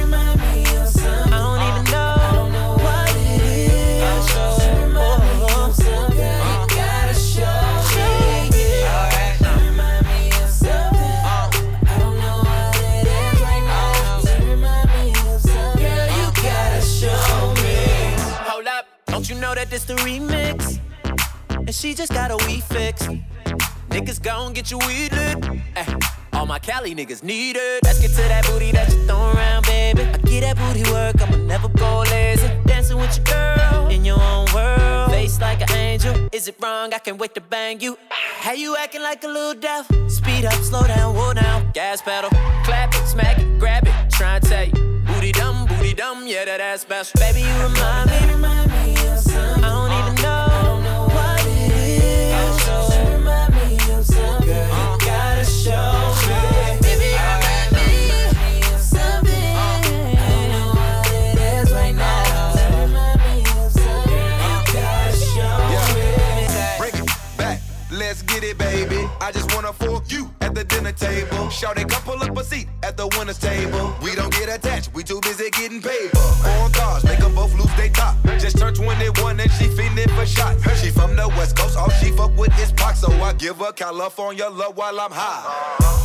don't 1.30 1.62
even 1.64 1.84
know 1.92 2.14
what 2.18 2.37
it 2.37 2.72
is. 2.74 2.77
Just 21.98 22.12
got 22.12 22.30
a 22.30 22.37
wee 22.46 22.61
fix. 22.61 23.08
Niggas 23.90 24.22
gon' 24.22 24.52
get 24.52 24.70
you 24.70 24.78
weed 24.87 25.12
lit. 25.12 25.44
Eh, 25.74 25.84
Ay, 25.84 25.98
all 26.32 26.46
my 26.46 26.61
Cali 26.61 26.94
niggas 26.94 27.24
need 27.24 27.56
it. 27.56 27.82
Let's 27.82 28.00
get 28.00 28.11
to 28.11 28.22
that 28.28 28.46
booty 28.46 28.70
that 28.70 28.88
you 28.92 29.04
throw 29.04 29.32
around, 29.32 29.66
baby. 29.66 30.02
I 30.02 30.18
get 30.18 30.42
that 30.42 30.56
booty 30.56 30.88
work, 30.92 31.20
I'ma 31.20 31.38
never 31.38 31.66
go 31.66 32.04
lazy. 32.12 32.48
Dancing 32.66 32.98
with 32.98 33.16
your 33.16 33.24
girl 33.24 33.88
in 33.88 34.04
your 34.04 34.20
own 34.20 34.46
world. 34.54 35.11
Face 35.11 35.40
like 35.40 35.61
an 35.61 35.72
angel. 35.72 36.14
Is 36.30 36.46
it 36.46 36.54
wrong? 36.62 36.94
I 36.94 36.98
can't 36.98 37.18
wait 37.18 37.34
to 37.34 37.40
bang 37.40 37.80
you. 37.80 37.98
How 38.11 38.52
you 38.52 38.76
acting 38.76 39.02
like 39.02 39.24
a 39.24 39.28
little 39.28 39.61
devil? 39.61 40.08
Speed 40.08 40.44
up, 40.44 40.61
slow 40.62 40.87
down, 40.87 41.16
whoa 41.16 41.34
down. 41.34 41.68
Gas 41.74 42.00
pedal. 42.00 42.30
Clap 42.62 42.94
it, 42.94 43.08
smack 43.08 43.40
it, 43.40 43.58
grab 43.58 43.88
it. 43.88 43.94
Try 44.11 44.37
and 44.37 44.44
tell 44.44 44.64
you. 44.64 45.02
Booty 45.08 45.32
dumb, 45.32 45.66
booty 45.66 45.94
dumb, 45.94 46.28
yeah, 46.28 46.44
that 46.44 46.61
ass 46.61 46.82
special. 46.82 47.18
Baby, 47.18 47.40
you 47.40 47.54
remind 47.61 48.08
me, 48.08 48.18
I 69.28 69.30
just 69.30 69.54
wanna 69.54 69.74
fork 69.74 70.10
you 70.10 70.32
at 70.40 70.54
the 70.54 70.64
dinner 70.64 70.90
table. 70.90 71.50
Shout 71.50 71.78
it, 71.78 71.86
come 71.90 72.00
pull 72.00 72.22
up 72.22 72.34
a 72.34 72.42
seat 72.42 72.66
at 72.82 72.96
the 72.96 73.06
winner's 73.08 73.36
table. 73.36 73.94
We 74.00 74.14
don't 74.14 74.32
get 74.32 74.48
attached, 74.48 74.94
we 74.94 75.04
too 75.04 75.20
busy 75.20 75.50
getting 75.50 75.82
paid. 75.82 76.16
Foreign 76.16 76.72
cars, 76.72 77.04
make 77.04 77.18
them 77.18 77.34
both 77.34 77.52
lose 77.52 77.68
they 77.76 77.90
top. 77.90 78.16
Just 78.38 78.56
turned 78.56 78.76
21 78.76 79.38
and 79.38 79.50
she 79.52 79.68
feeling 79.68 80.08
for 80.16 80.24
shots. 80.24 80.64
She 80.80 80.88
from 80.88 81.14
the 81.14 81.28
west 81.36 81.58
coast, 81.58 81.76
all 81.76 81.90
she 82.00 82.10
fuck 82.10 82.34
with 82.38 82.58
is 82.58 82.72
Pac, 82.72 82.96
so 82.96 83.12
I 83.22 83.34
give 83.34 83.58
her 83.58 83.70
California 83.72 84.48
love 84.48 84.78
while 84.78 84.98
I'm 84.98 85.12
high. 85.12 85.44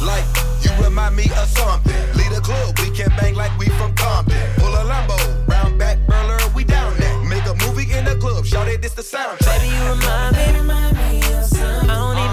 Like, 0.04 0.26
you 0.60 0.72
remind 0.84 1.16
me 1.16 1.24
of 1.40 1.48
something. 1.48 1.96
Lead 2.18 2.34
a 2.34 2.42
club, 2.42 2.78
we 2.80 2.90
can 2.90 3.08
bang 3.16 3.36
like 3.36 3.58
we 3.58 3.70
from 3.80 3.96
Compton. 3.96 4.36
Pull 4.58 4.76
a 4.76 4.84
Lambo, 4.84 5.48
round 5.48 5.80
back, 5.80 5.98
burler, 6.08 6.40
we 6.54 6.66
down 6.66 6.94
there. 6.98 7.18
Make 7.24 7.46
a 7.46 7.56
movie 7.66 7.90
in 7.90 8.04
the 8.04 8.18
club, 8.18 8.46
shout 8.46 8.68
it, 8.68 8.82
this 8.82 8.94
the 8.96 9.02
soundtrack. 9.02 9.62
Baby, 9.62 9.74
you 9.74 9.82
remind 9.94 10.36
me, 10.36 10.60
remind 10.60 10.98
me 10.98 11.20
of 11.20 11.46
something. 11.46 11.90
I 11.90 11.96
don't 11.96 12.18
even 12.18 12.33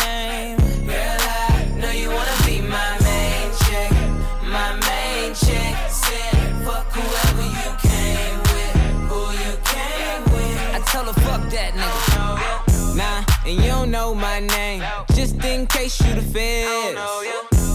That 11.51 11.73
nigga. 11.73 12.95
Nah, 12.95 13.23
and 13.45 13.61
you 13.61 13.69
don't 13.69 13.91
know 13.91 14.13
my 14.13 14.39
name. 14.39 14.83
Just 15.13 15.43
in 15.43 15.67
case 15.67 15.99
you 16.01 16.15
the 16.15 16.21
feds. 16.21 16.99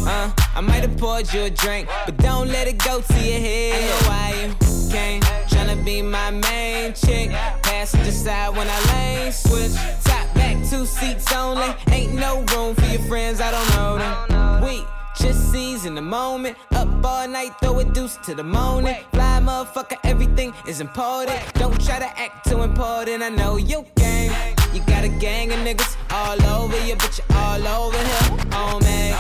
Uh, 0.09 0.31
I 0.55 0.61
might 0.61 0.83
have 0.83 0.97
poured 0.97 1.33
you 1.33 1.43
a 1.45 1.51
drink, 1.51 1.89
but 2.05 2.17
don't 2.19 2.49
let 2.49 2.69
it 2.69 2.79
go 2.79 3.01
to 3.01 3.15
your 3.15 3.41
head. 3.41 3.75
I 3.75 3.87
know 3.87 4.09
why 4.09 4.29
you 4.41 4.91
came, 4.91 5.21
tryna 5.51 5.85
be 5.85 6.01
my 6.01 6.31
main 6.31 6.95
chick. 6.95 7.31
Passenger 7.63 8.13
side 8.13 8.57
when 8.57 8.69
I 8.71 8.79
lane 8.93 9.33
switch. 9.33 9.75
Top 10.05 10.33
back, 10.35 10.57
two 10.71 10.87
seats 10.87 11.33
only. 11.33 11.75
Ain't 11.91 12.15
no 12.15 12.45
room 12.55 12.75
for 12.75 12.87
your 12.87 13.03
friends, 13.03 13.41
I 13.41 13.51
don't 13.51 13.71
know 13.75 13.99
them. 13.99 14.63
We 14.65 14.85
just 15.19 15.51
seize 15.51 15.85
in 15.85 15.95
the 15.95 16.03
moment. 16.03 16.57
Up 16.73 16.89
all 17.05 17.29
night, 17.29 17.53
throw 17.61 17.79
a 17.79 17.85
deuce 17.85 18.17
to 18.25 18.35
the 18.35 18.45
morning. 18.45 18.97
Fly 19.13 19.41
motherfucker, 19.43 19.99
everything 20.05 20.53
is 20.67 20.81
important. 20.81 21.39
Don't 21.55 21.79
try 21.85 21.99
to 21.99 22.19
act 22.19 22.49
too 22.49 22.63
important. 22.63 23.23
I 23.23 23.29
know 23.31 23.57
you 23.57 23.85
gang. 23.97 24.31
You 24.73 24.81
got 24.83 25.05
a 25.05 25.09
gang 25.09 25.53
of 25.53 25.59
niggas 25.61 25.97
all 26.11 26.41
over 26.61 26.79
you, 26.87 26.97
but 26.97 27.17
you 27.19 27.25
all 27.35 27.67
over 27.67 27.99
here. 27.99 28.47
Oh 28.53 28.79
man, 28.83 29.15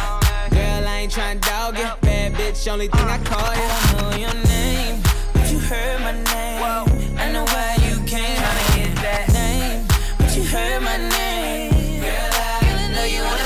girl, 0.51 0.89
I 0.89 0.99
ain't 1.01 1.13
tryna 1.13 1.41
dog 1.41 1.79
you. 1.79 1.89
Bad 2.03 2.35
bitch, 2.35 2.71
only 2.71 2.89
thing 2.89 3.09
I 3.09 3.19
call 3.25 3.55
you. 3.55 3.63
I 3.63 3.93
know 3.97 4.17
your 4.17 4.35
name, 4.45 5.03
but 5.33 5.51
you 5.51 5.59
heard 5.59 6.01
my 6.01 6.13
name. 6.13 6.63
I 7.19 7.33
know 7.33 7.45
why 7.45 7.77
you 7.89 7.97
came, 8.07 8.37
tryna 8.37 8.77
get 8.77 8.97
that 8.97 9.33
name, 9.33 9.87
but 10.19 10.37
you 10.37 10.43
heard 10.45 10.83
my 10.83 10.99
name. 10.99 12.03
Girl, 12.03 12.31
I 12.33 12.93
know 12.95 13.05
you 13.05 13.23
wanna 13.23 13.46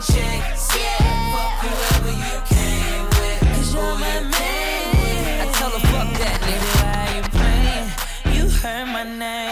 chicks. 0.00 0.76
Yeah. 0.76 0.96
Fuck 1.32 1.52
whoever 1.60 2.12
you 2.24 2.36
came 2.48 3.04
with. 3.20 3.40
Cause 3.54 3.74
you're 3.74 3.94
my 3.98 4.20
man. 4.32 5.48
I 5.48 5.52
tell 5.52 5.70
her, 5.70 5.80
fuck 5.92 6.08
that 6.18 6.40
nigga. 6.46 6.70
Why 6.80 7.04
you 7.16 7.22
playing? 7.36 7.86
You 8.36 8.48
heard 8.48 8.86
my 8.86 9.04
name. 9.04 9.49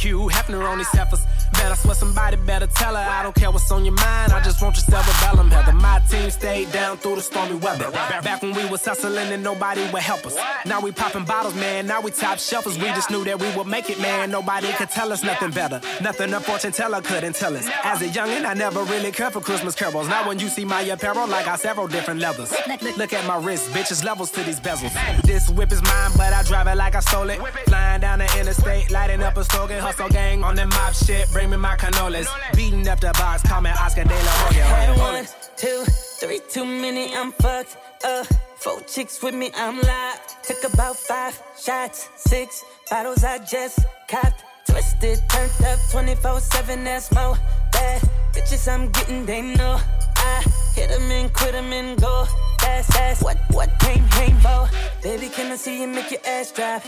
Hugh 0.00 0.30
Hefner 0.30 0.66
on 0.66 0.78
these 0.78 0.88
heifers. 0.88 1.20
Man, 1.60 1.72
I 1.72 1.74
swear 1.74 1.94
somebody 1.94 2.36
better 2.38 2.66
tell 2.66 2.94
her. 2.94 3.06
I 3.18 3.22
don't 3.22 3.34
care 3.34 3.50
what's 3.50 3.70
on 3.70 3.84
your 3.84 3.94
mind. 3.94 4.32
I 4.32 4.40
just 4.42 4.62
want 4.62 4.76
your 4.76 4.84
cerebellum. 4.84 5.50
Heather, 5.50 5.72
my 5.72 5.98
team 6.10 6.30
stayed 6.30 6.72
down 6.72 6.96
through 6.96 7.16
the 7.16 7.20
stormy 7.20 7.56
weather. 7.56 7.90
Back 7.90 8.40
when 8.40 8.54
we 8.54 8.64
was 8.70 8.82
hustling 8.82 9.30
and 9.30 9.42
nobody 9.42 9.82
would 9.92 10.02
help 10.02 10.24
us. 10.24 10.36
Now 10.64 10.80
we 10.80 10.90
popping 10.90 11.24
bottles, 11.24 11.54
man. 11.54 11.86
Now 11.86 12.00
we 12.00 12.12
top 12.12 12.38
shelfers. 12.38 12.80
We 12.80 12.88
just 12.98 13.10
knew 13.10 13.24
that 13.24 13.38
we 13.38 13.54
would 13.56 13.66
make 13.66 13.90
it, 13.90 14.00
man. 14.00 14.30
Nobody 14.30 14.72
could 14.72 14.88
tell 14.88 15.12
us 15.12 15.22
nothing 15.22 15.50
better. 15.50 15.82
Nothing 16.00 16.32
a 16.32 16.40
fortune 16.40 16.72
teller 16.72 17.02
couldn't 17.02 17.34
tell 17.34 17.54
us. 17.54 17.68
As 17.84 18.00
a 18.00 18.06
youngin', 18.06 18.46
I 18.46 18.54
never 18.54 18.82
really 18.84 19.12
cared 19.12 19.34
for 19.34 19.42
Christmas 19.42 19.74
carols. 19.74 20.08
Now 20.08 20.26
when 20.26 20.38
you 20.38 20.48
see 20.48 20.64
my 20.64 20.80
apparel, 20.80 21.32
I 21.34 21.44
got 21.44 21.60
several 21.60 21.88
different 21.88 22.20
levels. 22.20 22.54
Look 22.96 23.12
at 23.12 23.26
my 23.26 23.36
wrist, 23.36 23.70
bitches 23.70 24.02
levels 24.02 24.30
to 24.30 24.42
these 24.44 24.60
bezels. 24.60 24.94
This 25.22 25.50
whip 25.50 25.72
is 25.72 25.82
mine, 25.82 26.12
but 26.16 26.32
I 26.32 26.42
drive 26.44 26.68
it 26.68 26.76
like 26.76 26.94
I 26.94 27.00
stole 27.00 27.28
it. 27.28 27.38
Flying 27.66 28.00
down 28.00 28.20
the 28.20 28.38
interstate, 28.38 28.90
lighting 28.90 29.22
up 29.22 29.36
a 29.36 29.44
slogan. 29.44 29.78
Hustle 29.78 30.08
gang 30.08 30.42
on 30.42 30.54
that 30.54 30.68
mob 30.68 30.94
shit. 30.94 31.30
Bring 31.32 31.49
me 31.50 31.56
my 31.56 31.76
cannolis. 31.76 32.28
Beating 32.54 32.86
up 32.88 33.00
the 33.00 33.12
box, 33.18 33.42
call 33.42 33.60
me 33.60 33.70
Oscar 33.70 34.04
De 34.04 34.14
La 34.14 34.32
Hoya. 34.42 34.64
Had 34.64 34.88
Hold 34.88 34.98
it, 34.98 35.00
hold 35.00 35.14
one, 35.14 35.26
two, 35.56 35.84
three 36.20 36.40
too 36.48 36.64
many, 36.64 37.14
I'm 37.14 37.32
fucked 37.32 37.76
up. 38.04 38.26
Four 38.56 38.80
chicks 38.82 39.22
with 39.22 39.34
me, 39.34 39.50
I'm 39.54 39.80
live. 39.80 40.20
Took 40.42 40.72
about 40.72 40.96
five 40.96 41.40
shots, 41.58 42.08
six 42.16 42.64
bottles 42.88 43.24
I 43.24 43.38
just 43.38 43.80
copped. 44.08 44.44
Twisted, 44.66 45.18
turned 45.30 45.64
up 45.64 45.78
24 45.90 46.40
7, 46.40 46.84
that's 46.84 47.12
more 47.12 47.36
bad. 47.72 48.02
Bitches 48.32 48.72
I'm 48.72 48.90
getting, 48.90 49.26
they 49.26 49.42
know. 49.42 49.80
I 50.20 50.42
hit 50.74 50.90
'em 50.90 51.10
and 51.10 51.32
quit 51.32 51.54
'em 51.54 51.72
and 51.72 52.00
go. 52.00 52.26
That's, 52.62 52.86
that's 52.88 53.22
what, 53.22 53.38
what 53.50 53.70
came 53.80 54.06
for. 54.40 54.68
Baby, 55.02 55.28
can 55.30 55.50
I 55.50 55.56
see 55.56 55.80
you 55.80 55.88
make 55.88 56.10
your 56.10 56.20
ass 56.26 56.52
drop? 56.52 56.82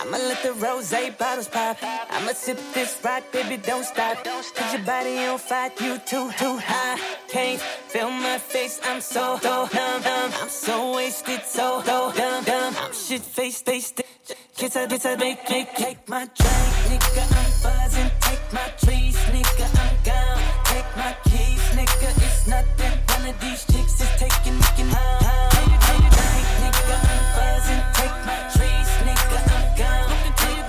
I'ma 0.00 0.18
let 0.28 0.42
the 0.42 0.52
rose 0.54 0.92
bottles 1.18 1.48
pop. 1.48 1.76
I'ma 2.10 2.32
sip 2.32 2.58
this 2.74 2.98
rock, 3.04 3.22
baby, 3.32 3.56
don't 3.56 3.84
stop. 3.84 4.24
Cause 4.24 4.72
your 4.72 4.82
body 4.82 5.18
on 5.26 5.38
fire, 5.38 5.70
you 5.80 5.98
too, 5.98 6.30
too 6.32 6.56
high. 6.58 6.98
Can't 7.28 7.60
feel 7.60 8.10
my 8.10 8.38
face, 8.38 8.80
I'm 8.84 9.00
so, 9.00 9.38
numb, 9.44 9.68
numb. 9.72 10.32
I'm 10.40 10.48
so 10.48 10.96
wasted, 10.96 11.42
so, 11.44 11.82
dumb, 11.86 12.12
dumb. 12.44 12.74
I'm 12.78 12.92
shit 12.92 13.22
faced, 13.22 13.64
faced. 13.66 14.02
Kiss 14.56 14.76
I, 14.76 14.86
kiss 14.86 15.06
I, 15.06 15.16
make, 15.16 15.48
make, 15.48 15.74
take 15.74 16.08
my 16.08 16.24
drink, 16.24 16.74
nigga, 16.88 17.24
I'm 17.40 17.50
buzzing. 17.62 18.10
Take 18.20 18.52
my 18.52 18.68
trees, 18.82 19.16
nigga, 19.34 19.66
I'm 19.82 19.96
gone. 20.04 20.42
Take 20.64 20.96
my 20.96 21.16
keys, 21.24 21.33
it's 22.44 22.48
nothing. 22.48 22.92
One 23.08 23.28
of 23.28 23.40
these 23.40 23.64
chicks 23.66 24.00
is 24.00 24.10
taking, 24.18 24.58
taking 24.60 24.88
home. 24.88 25.50
Take 25.50 25.66
my 25.66 26.08
drink, 26.16 26.46
nigga, 26.60 26.96
I'm 27.00 27.24
buzzing. 27.36 27.82
Take 27.98 28.16
my 28.28 28.38
trees, 28.54 28.90
nigga, 29.06 29.38
I'm 29.54 29.64
gone. 29.78 30.08
Take 30.40 30.64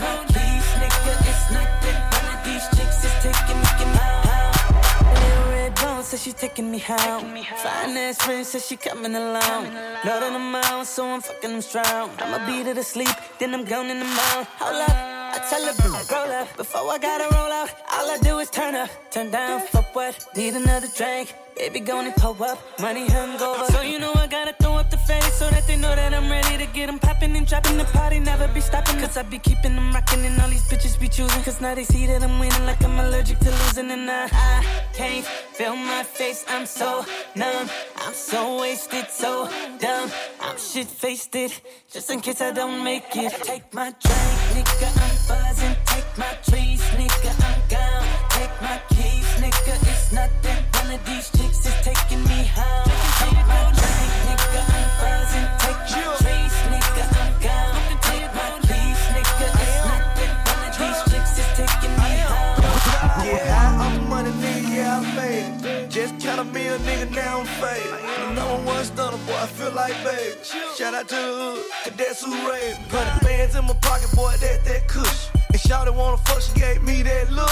nigga, 0.82 1.14
it's 1.30 1.46
nothing. 1.52 1.98
One 2.16 2.28
of 2.34 2.40
these 2.46 2.66
chicks 2.76 3.00
is 3.04 3.16
taking, 3.24 3.62
taking 3.68 3.94
home. 4.00 4.76
Little 5.16 5.48
red 5.52 5.76
bone 5.76 6.04
says 6.04 6.22
she 6.24 6.32
taking 6.32 6.72
me 6.72 6.80
home. 6.80 7.36
Fine 7.64 7.98
ass 7.98 8.22
friend 8.22 8.46
says 8.46 8.66
she 8.68 8.78
coming 8.78 9.16
along. 9.16 9.64
Know 10.06 10.20
that 10.20 10.34
I'm 10.34 10.56
out, 10.56 10.88
so 10.88 11.06
I'm 11.06 11.22
fucking 11.22 11.52
them 11.52 11.62
strong. 11.62 12.12
I'ma 12.20 12.46
beat 12.48 12.68
her 12.68 12.74
to 12.74 12.84
sleep, 12.84 13.16
then 13.40 13.54
I'm 13.54 13.66
gone 13.66 13.90
in 13.90 14.00
the 14.00 14.06
mouth. 14.06 14.48
Hold 14.60 14.82
up. 14.90 14.96
I 15.36 15.40
tell 15.50 15.66
her, 15.66 15.74
roll 16.16 16.32
up. 16.42 16.56
Before 16.56 16.90
I 16.90 16.98
gotta 16.98 17.36
roll 17.36 17.52
out, 17.52 17.70
all 17.92 18.10
I 18.10 18.18
do 18.22 18.40
is 18.40 18.50
turn 18.50 18.76
up, 18.76 18.90
turn 19.12 19.32
down 19.32 19.60
for 19.60 19.82
what? 19.94 20.26
Need 20.38 20.54
another 20.54 20.88
drink. 20.96 21.36
Baby, 21.58 21.80
gonna 21.80 22.12
pull 22.18 22.44
up, 22.44 22.60
money 22.82 23.08
hungover. 23.08 23.66
So 23.72 23.82
you 23.82 23.98
know 23.98 24.12
I 24.14 24.28
gotta 24.28 24.54
throw 24.62 24.74
up 24.76 24.92
the 24.92 24.98
face 24.98 25.34
so 25.36 25.50
that 25.50 25.66
they 25.66 25.78
know 25.78 25.96
that 25.96 26.14
I'm 26.14 26.30
ready 26.30 26.58
to 26.58 26.72
get 26.74 26.88
them 26.88 27.00
popping 27.00 27.34
and 27.38 27.48
dropping 27.48 27.78
the 27.78 27.86
party. 27.86 28.20
Never 28.20 28.50
be 28.50 28.60
stopping, 28.60 29.00
cause 29.00 29.16
I 29.16 29.24
be 29.24 29.40
keeping 29.40 29.74
them 29.74 29.94
rocking 29.94 30.26
and 30.26 30.40
all 30.42 30.50
these 30.50 30.68
bitches 30.68 31.00
be 31.00 31.08
choosing. 31.08 31.42
Cause 31.44 31.62
now 31.62 31.74
they 31.74 31.86
see 31.86 32.08
that 32.08 32.22
I'm 32.24 32.40
winning 32.40 32.66
like 32.66 32.84
I'm 32.84 33.00
allergic 33.00 33.40
to 33.40 33.52
losing. 33.52 33.90
And 33.90 34.12
I, 34.12 34.28
I 34.34 34.66
can't 34.94 35.26
feel 35.26 35.78
my 35.78 36.04
face, 36.04 36.44
I'm 36.50 36.66
so 36.66 37.06
numb. 37.36 37.70
I'm 37.98 38.14
so 38.14 38.60
wasted, 38.60 39.10
so 39.10 39.50
dumb. 39.80 40.12
I'm 40.42 40.58
shit 40.58 40.88
faced 40.88 41.36
it, 41.38 41.62
just 41.90 42.12
in 42.12 42.20
case 42.20 42.42
I 42.42 42.52
don't 42.52 42.84
make 42.84 43.16
it. 43.16 43.32
Take 43.44 43.74
my 43.74 43.96
drink, 44.04 44.38
nigga, 44.54 44.90
I'm 45.04 45.16
buzzing. 45.30 45.76
Take 45.86 46.18
my 46.18 46.34
trees, 46.48 46.82
nigga, 47.00 47.32
I'm 47.48 47.62
gone. 47.70 48.06
Take 48.32 48.62
my 48.62 48.82
keys, 48.90 49.26
nigga, 49.40 49.74
it's 49.90 50.12
nothing. 50.12 50.66
One 50.74 50.94
of 50.94 51.06
these 51.06 51.30
is 51.66 51.76
taking 51.82 52.24
me 52.26 52.46
home. 52.54 52.86
Take 53.20 53.42
my 53.50 53.62
drink, 53.74 54.12
nigga, 54.28 54.62
I'm 54.76 54.88
buzzing. 55.02 55.48
Take 55.64 55.82
my 55.92 56.06
trees, 56.22 56.56
nigga, 56.72 57.04
I'm 57.22 57.32
gone. 57.42 57.76
Take 58.06 58.30
my 58.38 58.50
keys, 58.68 59.02
nigga, 59.16 59.48
it's 59.64 59.78
nothing. 59.90 60.34
One 60.52 60.62
of 60.68 60.74
these 60.78 61.02
chicks 61.10 61.34
is 61.42 61.50
taking 61.58 61.96
me 62.02 62.12
home. 62.22 63.26
Get 63.26 63.48
high, 63.48 63.86
I'm 63.86 64.10
money 64.10 64.32
nigga, 64.44 64.76
yeah, 64.76 65.00
I 65.00 65.16
made 65.16 65.66
it. 65.66 65.90
Just 65.90 66.14
a 66.14 66.44
nigga, 66.44 67.12
now 67.12 67.40
I'm 67.40 67.46
faded. 67.46 68.36
Number 68.36 68.72
one 68.72 68.84
stunner, 68.86 69.18
boy, 69.26 69.34
I 69.34 69.48
feel 69.48 69.72
like 69.72 69.96
baby. 70.04 70.38
Shout 70.78 70.94
out 70.94 71.08
to 71.10 71.16
the 71.16 71.22
hood, 71.22 71.66
cause 71.84 71.94
that's 71.98 72.24
who 72.24 72.32
raised 72.50 72.80
me. 72.80 72.86
Hundred 72.90 73.26
bands 73.26 73.56
in 73.56 73.66
my 73.66 73.74
pocket, 73.82 74.12
boy, 74.16 74.34
that 74.42 74.66
that 74.66 74.88
kush. 74.88 75.30
And 75.56 75.64
Shawty 75.64 75.96
wanna 75.96 76.18
fuck, 76.18 76.42
she 76.42 76.52
gave 76.60 76.84
me 76.84 77.02
that 77.04 77.32
look. 77.32 77.48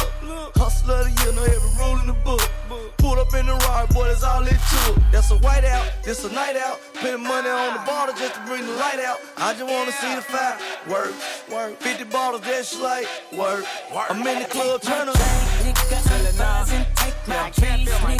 Hustler 0.59 0.95
of 0.95 1.05
the 1.07 1.23
year, 1.23 1.31
know 1.39 1.47
every 1.47 1.71
rule 1.79 1.97
in 2.03 2.07
the 2.07 2.19
book. 2.27 2.43
Pulled 2.97 3.17
up 3.17 3.33
in 3.33 3.45
the 3.45 3.55
ride, 3.63 3.87
boy, 3.95 4.09
that's 4.09 4.25
all 4.25 4.43
it 4.43 4.59
took. 4.59 4.99
That's 5.09 5.31
a 5.31 5.37
white 5.37 5.63
out, 5.63 5.87
this 6.03 6.25
a 6.25 6.33
night 6.33 6.57
out. 6.57 6.81
Spending 6.99 7.23
money 7.23 7.47
on 7.47 7.79
the 7.79 7.83
bottle 7.87 8.13
just 8.13 8.35
to 8.35 8.41
bring 8.43 8.67
the 8.67 8.75
light 8.75 8.99
out. 8.99 9.19
I 9.37 9.53
just 9.53 9.63
wanna 9.63 9.93
see 9.93 10.15
the 10.15 10.21
fire. 10.21 10.59
Work, 10.91 11.15
work. 11.49 11.79
50 11.79 12.03
bottles, 12.11 12.41
that's 12.41 12.77
like 12.81 13.07
work. 13.31 13.63
I'm 13.95 14.19
in 14.27 14.39
the 14.43 14.49
club, 14.51 14.81
turn 14.81 15.07
up. 15.07 15.15
Nigga, 15.63 15.95
I'm 16.03 16.35
buzzing. 16.35 16.85
Take 16.99 17.15
my 17.25 17.51
nigga, 17.55 18.03
I'm 18.03 18.19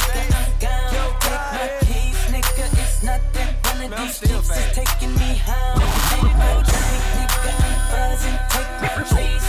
gone. 0.64 0.96
Take 1.20 1.44
my 1.52 1.68
keys, 1.84 2.16
nigga, 2.32 2.72
it's 2.72 3.02
nothing. 3.02 3.52
One 3.68 3.92
of 3.92 4.00
these 4.00 4.16
chicks 4.16 4.48
is 4.48 4.64
taking 4.72 5.12
me 5.12 5.36
home. 5.44 5.84
Take 6.08 6.32
my 6.40 6.56
drink, 6.72 7.04
nigga, 7.20 7.52
I'm 7.60 7.76
buzzing. 7.92 8.38
Take 8.48 8.72
my 8.80 8.88
trees, 9.12 9.43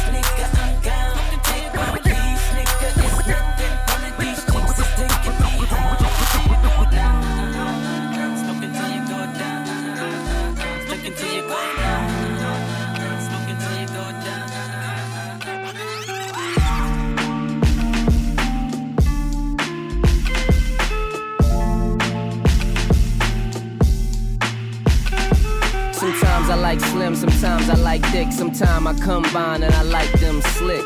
Sometimes 28.56 29.02
I 29.02 29.06
combine 29.06 29.64
and 29.64 29.74
I 29.74 29.82
like 29.82 30.10
them 30.14 30.42
slick. 30.42 30.86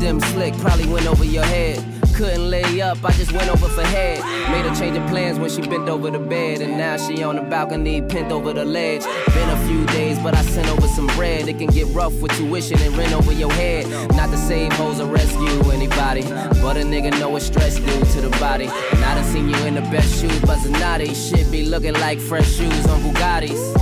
Them 0.00 0.18
slick 0.18 0.54
probably 0.60 0.86
went 0.86 1.06
over 1.06 1.24
your 1.24 1.44
head. 1.44 1.84
Couldn't 2.14 2.48
lay 2.48 2.80
up, 2.80 3.04
I 3.04 3.12
just 3.12 3.32
went 3.32 3.50
over 3.50 3.68
for 3.68 3.82
head. 3.82 4.20
Made 4.50 4.64
her 4.64 4.74
change 4.74 4.96
of 4.96 5.06
plans 5.10 5.38
when 5.38 5.50
she 5.50 5.60
bent 5.60 5.90
over 5.90 6.10
the 6.10 6.18
bed. 6.18 6.62
And 6.62 6.78
now 6.78 6.96
she 6.96 7.22
on 7.22 7.36
the 7.36 7.42
balcony, 7.42 8.00
pent 8.00 8.32
over 8.32 8.54
the 8.54 8.64
ledge. 8.64 9.04
Been 9.04 9.48
a 9.50 9.66
few 9.66 9.84
days, 9.88 10.18
but 10.20 10.34
I 10.34 10.40
sent 10.40 10.68
over 10.68 10.88
some 10.88 11.06
bread. 11.08 11.48
It 11.48 11.58
can 11.58 11.66
get 11.66 11.86
rough 11.88 12.14
with 12.14 12.32
tuition 12.32 12.80
and 12.80 12.96
rent 12.96 13.12
over 13.12 13.32
your 13.32 13.52
head. 13.52 13.90
Not 14.16 14.30
to 14.30 14.38
save 14.38 14.72
hoes 14.72 14.98
or 14.98 15.06
rescue 15.06 15.70
anybody. 15.70 16.22
But 16.62 16.78
a 16.78 16.80
nigga 16.80 17.10
know 17.20 17.28
what 17.28 17.42
stress 17.42 17.76
do 17.76 18.04
to 18.14 18.20
the 18.22 18.30
body. 18.40 18.68
And 18.68 19.04
I 19.04 19.16
done 19.16 19.24
seen 19.24 19.50
you 19.50 19.56
in 19.66 19.74
the 19.74 19.82
best 19.82 20.18
shoes, 20.18 20.40
but 20.40 20.60
Zanotti. 20.60 21.14
Shit 21.14 21.50
be 21.52 21.66
looking 21.66 21.92
like 21.92 22.18
fresh 22.18 22.50
shoes 22.50 22.86
on 22.86 23.02
Bugattis. 23.02 23.76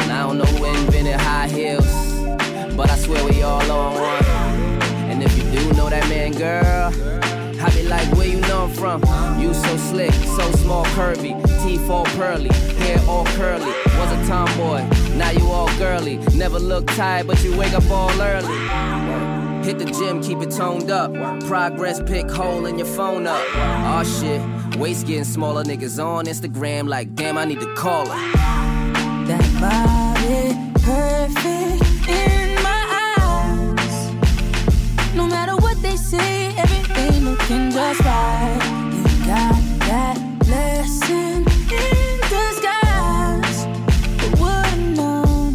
And 0.00 0.10
I 0.10 0.26
don't 0.26 0.38
know 0.38 0.44
who 0.44 0.64
invented 0.64 1.20
high 1.20 1.48
heels, 1.48 2.13
but 2.76 2.90
I 2.90 2.96
swear 2.96 3.24
we 3.24 3.42
all 3.42 3.70
on 3.70 3.94
one. 3.94 4.24
And 5.10 5.22
if 5.22 5.36
you 5.36 5.44
do 5.50 5.72
know 5.74 5.88
that 5.88 6.08
man, 6.08 6.32
girl, 6.32 6.92
I 7.62 7.70
be 7.70 7.82
like, 7.88 8.10
where 8.16 8.26
you 8.26 8.40
know 8.42 8.64
I'm 8.64 8.70
from? 8.70 9.02
You 9.40 9.54
so 9.54 9.76
slick, 9.76 10.12
so 10.12 10.50
small, 10.52 10.84
curvy, 10.86 11.34
teeth 11.62 11.88
all 11.88 12.04
pearly, 12.16 12.52
hair 12.78 13.00
all 13.08 13.24
curly. 13.26 13.72
Was 13.98 14.12
a 14.12 14.26
tomboy, 14.26 14.82
now 15.16 15.30
you 15.30 15.46
all 15.50 15.68
girly. 15.78 16.16
Never 16.34 16.58
look 16.58 16.86
tired, 16.88 17.26
but 17.26 17.42
you 17.42 17.56
wake 17.56 17.72
up 17.72 17.88
all 17.90 18.10
early. 18.20 19.64
Hit 19.64 19.78
the 19.78 19.86
gym, 19.86 20.22
keep 20.22 20.38
it 20.38 20.50
toned 20.50 20.90
up. 20.90 21.12
Progress 21.46 22.02
pick 22.02 22.30
hole 22.30 22.66
in 22.66 22.78
your 22.78 22.86
phone 22.86 23.26
up. 23.26 23.42
Aw 23.56 24.00
oh, 24.00 24.04
shit, 24.04 24.78
waist 24.78 25.06
getting 25.06 25.24
smaller. 25.24 25.64
Niggas 25.64 26.04
on 26.04 26.26
Instagram 26.26 26.88
like, 26.88 27.14
damn, 27.14 27.38
I 27.38 27.44
need 27.46 27.60
to 27.60 27.74
call 27.74 28.06
her. 28.06 28.32
That 29.26 29.44
body 29.58 30.64
perfect 30.82 32.43
looking 37.44 37.70
just 37.70 38.00
right. 38.00 38.58
You 39.04 39.26
got 39.26 39.60
that 39.80 40.38
blessing 40.40 41.44
in 41.70 42.20
disguise. 42.32 43.66
But 44.18 44.40
would've 44.40 44.96
known. 44.96 45.54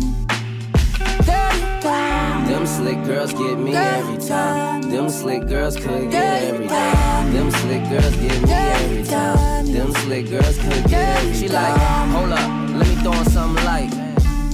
Girl, 1.26 1.54
you 1.56 1.82
got 1.82 2.48
Them 2.48 2.68
slick 2.68 3.04
girls 3.06 3.34
get 3.34 3.58
me 3.58 3.76
every 3.76 4.18
time. 4.18 4.82
Them 4.84 5.10
slick 5.10 5.48
girls 5.48 5.76
could 5.78 6.12
get 6.12 6.44
every 6.44 6.68
time. 6.68 7.34
Them 7.34 7.52
slick 7.52 7.90
girls 7.90 8.16
get 8.18 8.42
me 8.44 8.52
every 8.52 9.04
time. 9.04 9.66
Them 9.66 9.92
slick 9.94 10.30
girls 10.30 10.58
could 10.58 10.86
get 10.90 11.18
every 11.18 11.34
She 11.34 11.48
like, 11.48 11.80
hold 12.12 12.32
up, 12.32 12.70
let 12.78 12.88
me 12.88 12.96
throw 13.02 13.14
on 13.14 13.26
something 13.26 13.66
light. 13.66 13.90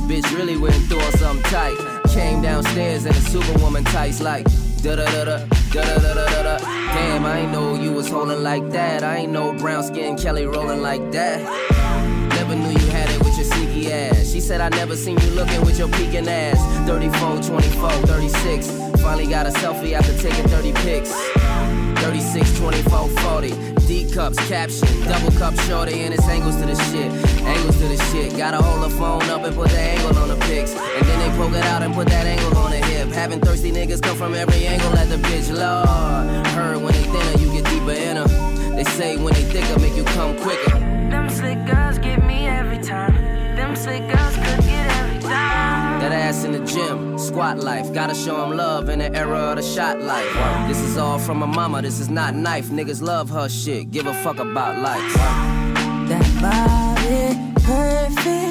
Bitch 0.08 0.30
really 0.38 0.58
went 0.58 0.76
threw 0.88 1.02
on 1.02 1.12
something 1.14 1.44
tight. 1.52 1.78
Came 2.10 2.42
downstairs 2.42 3.06
in 3.06 3.12
a 3.12 3.22
superwoman 3.22 3.84
tights 3.84 4.22
like 4.22 4.48
da 4.84 4.96
da 4.96 5.06
da 5.06 5.26
da 5.26 5.38
da 5.72 5.84
da 5.84 6.14
da 6.14 6.14
da 6.14 6.44
da. 6.44 6.58
Damn, 6.58 7.26
I 7.26 7.40
ain't 7.40 7.52
know 7.52 7.76
you 7.76 7.92
was 7.92 8.08
holding 8.08 8.44
like 8.44 8.70
that. 8.72 9.04
I 9.04 9.18
ain't 9.18 9.32
know 9.32 9.54
brown 9.54 9.84
skin 9.84 10.18
Kelly 10.18 10.46
rolling 10.46 10.82
like 10.82 11.12
that. 11.12 11.40
Never 12.30 12.56
knew 12.56 12.70
you 12.70 12.88
had 12.92 13.10
it 13.10 13.20
with 13.20 13.36
your 13.38 13.46
sneaky 13.46 13.92
ass. 13.92 14.32
She 14.32 14.40
said 14.40 14.62
I 14.62 14.70
never 14.70 14.96
seen 14.96 15.20
you 15.20 15.30
looking 15.32 15.62
with 15.66 15.78
your 15.80 15.90
peeking 15.90 16.28
ass. 16.28 16.60
34, 16.88 17.42
24, 17.42 17.90
36. 18.08 18.68
Finally 19.02 19.28
got 19.28 19.46
a 19.46 19.52
selfie 19.52 19.94
after 19.94 20.16
taking 20.18 20.48
30 20.48 20.74
pics. 20.84 21.12
36, 22.02 22.58
24, 22.60 23.10
40. 23.10 23.76
D 23.88 24.10
cups, 24.12 24.38
caption, 24.48 24.88
double 25.08 25.32
cup 25.38 25.54
shorty, 25.62 26.02
and 26.02 26.14
it's 26.14 26.28
angles 26.28 26.56
to 26.56 26.66
the 26.66 26.76
shit. 26.90 27.12
Angles 27.44 27.78
to 27.78 27.88
the 27.88 27.98
shit. 28.12 28.36
Gotta 28.36 28.58
hold 28.58 28.84
the 28.84 28.96
phone 28.96 29.24
up 29.30 29.44
and 29.44 29.56
put 29.56 29.70
the 29.70 29.80
angle 29.80 30.18
on 30.18 30.30
the 30.30 30.38
pics. 30.48 30.74
And 30.74 31.06
then 31.08 31.20
they 31.20 31.38
poke 31.38 31.54
it 31.54 31.64
out 31.66 31.84
and 31.84 31.94
put 31.94 32.08
that 32.08 32.26
angle 32.26 32.58
on 32.58 32.72
hip. 32.72 32.85
Having 33.16 33.40
thirsty 33.40 33.72
niggas 33.72 34.02
come 34.02 34.18
from 34.18 34.36
every 34.36 34.68
angle 34.68 34.94
at 34.98 35.08
the 35.10 35.16
bitch. 35.16 35.50
Lord, 35.50 36.46
heard 36.48 36.78
when 36.84 36.94
they 36.94 37.04
thinner, 37.04 37.42
you 37.42 37.50
get 37.54 37.64
deeper 37.72 37.92
in 37.92 38.18
her. 38.18 38.28
They 38.76 38.84
say 38.84 39.16
when 39.16 39.34
they 39.34 39.44
thicker, 39.44 39.80
make 39.80 39.96
you 39.96 40.04
come 40.04 40.38
quicker. 40.40 40.78
Them 41.10 41.30
slick 41.30 41.66
girls 41.66 41.98
get 41.98 42.24
me 42.26 42.46
every 42.46 42.78
time. 42.78 43.16
Them 43.56 43.74
slick 43.76 44.02
girls 44.14 44.36
could 44.36 44.62
get 44.66 44.92
every 44.98 45.22
time. 45.22 46.02
That 46.02 46.12
ass 46.12 46.44
in 46.44 46.52
the 46.52 46.60
gym, 46.66 47.18
squat 47.18 47.58
life. 47.60 47.94
Gotta 47.94 48.14
show 48.14 48.44
'em 48.44 48.58
love 48.58 48.90
in 48.90 49.00
the 49.00 49.16
era 49.16 49.40
of 49.52 49.56
the 49.56 49.64
shot 49.64 50.02
life. 50.02 50.68
This 50.68 50.80
is 50.80 50.98
all 50.98 51.18
from 51.18 51.40
my 51.40 51.48
mama, 51.48 51.82
this 51.82 52.02
is 52.02 52.10
not 52.10 52.36
knife. 52.36 52.68
Niggas 52.68 53.02
love 53.02 53.30
her 53.30 53.48
shit, 53.48 53.92
give 53.92 54.08
a 54.08 54.14
fuck 54.14 54.40
about 54.40 54.78
life. 54.82 55.14
That 56.10 56.28
body 56.44 57.40
perfect 57.64 58.45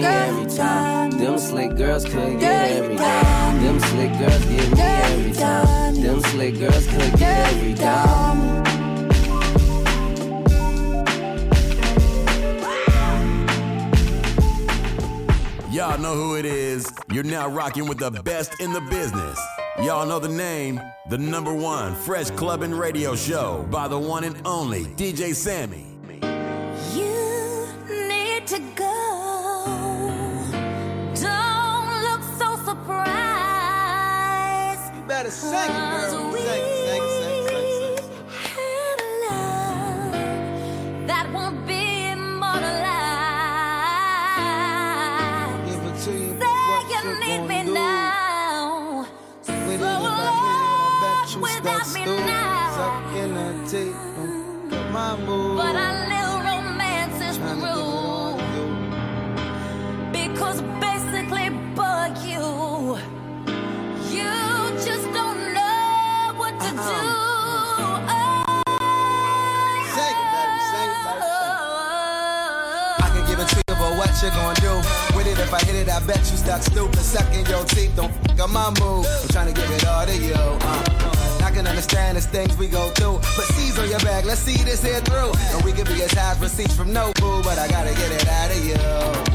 me 0.00 0.06
every 0.06 0.46
time. 0.46 1.10
Them 1.10 1.38
slick 1.38 1.76
girls 1.76 2.04
could 2.04 2.40
get 2.40 2.70
every 2.72 2.96
time. 2.96 3.62
Them 3.62 3.80
slick 3.80 4.18
girls 4.18 4.44
get 4.44 4.72
me 4.72 4.82
every 4.82 5.32
time. 5.32 5.94
Them 5.94 6.20
slick 6.20 6.58
girls 6.58 6.86
could 6.86 7.18
get 7.18 7.54
every 7.54 7.74
time. 7.74 8.64
Y'all 15.72 15.98
know 15.98 16.14
who 16.14 16.36
it 16.36 16.44
is. 16.44 16.90
You're 17.12 17.24
now 17.24 17.48
rocking 17.48 17.86
with 17.86 17.98
the 17.98 18.10
best 18.10 18.60
in 18.60 18.72
the 18.72 18.80
business. 18.82 19.38
Y'all 19.82 20.06
know 20.06 20.18
the 20.18 20.28
name, 20.28 20.80
the 21.08 21.18
number 21.18 21.54
one 21.54 21.94
fresh 21.94 22.30
club 22.30 22.62
and 22.62 22.76
radio 22.76 23.14
show 23.14 23.64
by 23.70 23.86
the 23.86 23.98
one 23.98 24.24
and 24.24 24.36
only 24.44 24.86
DJ 24.96 25.32
Sammy. 25.34 25.87
Better 35.18 35.30
sing 35.32 35.52
it, 35.52 35.90
girl. 35.90 36.32
Sing, 36.32 36.46
sing, 36.46 36.67
bet 76.58 76.72
stupid. 76.72 77.00
Sucking 77.00 77.46
your 77.46 77.64
teeth, 77.64 77.94
don't 77.96 78.12
fuck 78.26 78.40
up 78.40 78.50
my 78.50 78.70
move. 78.80 79.06
I'm 79.06 79.28
trying 79.28 79.52
to 79.52 79.60
give 79.60 79.70
it 79.70 79.86
all 79.86 80.06
to 80.06 80.16
you. 80.16 80.34
Uh. 80.34 81.44
I 81.44 81.50
can 81.50 81.66
understand 81.66 82.16
the 82.16 82.20
things 82.20 82.56
we 82.56 82.68
go 82.68 82.90
through. 82.90 83.18
But 83.36 83.46
C's 83.54 83.78
on 83.78 83.88
your 83.88 84.00
back, 84.00 84.24
let's 84.24 84.40
see 84.40 84.62
this 84.64 84.82
here 84.82 85.00
through. 85.00 85.32
And 85.54 85.64
we 85.64 85.72
could 85.72 85.86
be 85.86 86.02
as 86.02 86.12
high 86.12 86.32
as 86.32 86.40
receipts 86.40 86.74
from 86.76 86.92
no 86.92 87.12
boo, 87.20 87.42
but 87.42 87.58
I 87.58 87.68
gotta 87.68 87.94
get 87.94 88.10
it 88.12 88.28
out 88.28 88.50
of 88.50 88.60
you. 88.64 88.78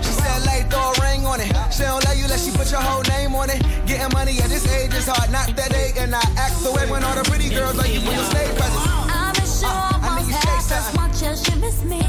She 0.04 0.14
said, 0.14 0.46
lay, 0.46 0.64
throw 0.70 0.92
a 0.92 1.02
ring 1.02 1.26
on 1.26 1.40
it. 1.40 1.52
She 1.72 1.84
don't 1.84 2.04
love 2.06 2.18
you, 2.18 2.28
let 2.28 2.40
she 2.40 2.52
put 2.52 2.70
your 2.72 2.82
whole 2.82 3.04
name 3.16 3.34
on 3.36 3.50
it. 3.50 3.62
Getting 3.88 4.14
money 4.14 4.38
at 4.40 4.50
this 4.50 4.68
age 4.68 4.94
is 4.94 5.08
hard, 5.08 5.32
not 5.32 5.56
that 5.56 5.74
age. 5.74 5.96
And 5.98 6.14
I 6.14 6.22
act 6.38 6.62
the 6.64 6.72
way 6.72 6.90
when 6.90 7.04
all 7.04 7.16
the 7.16 7.24
pretty 7.24 7.50
girls 7.50 7.76
like 7.76 7.92
you 7.94 8.02
for 8.02 8.12
your 8.12 8.26
stage 8.26 8.56
presence. 8.58 8.86
I 8.86 9.34
miss 9.40 9.62
you 9.62 9.70
almost 9.70 10.30
half 10.30 10.72
as 10.72 10.96
much 10.96 11.24
as 11.24 11.48
you 11.48 11.56
miss 11.60 11.84
me. 11.84 12.04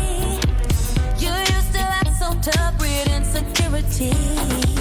You 1.23 1.33
used 1.33 1.73
to 1.73 1.81
act 1.81 2.13
so 2.19 2.35
tough 2.43 2.77
with 2.79 3.09
insecurity. 3.09 4.74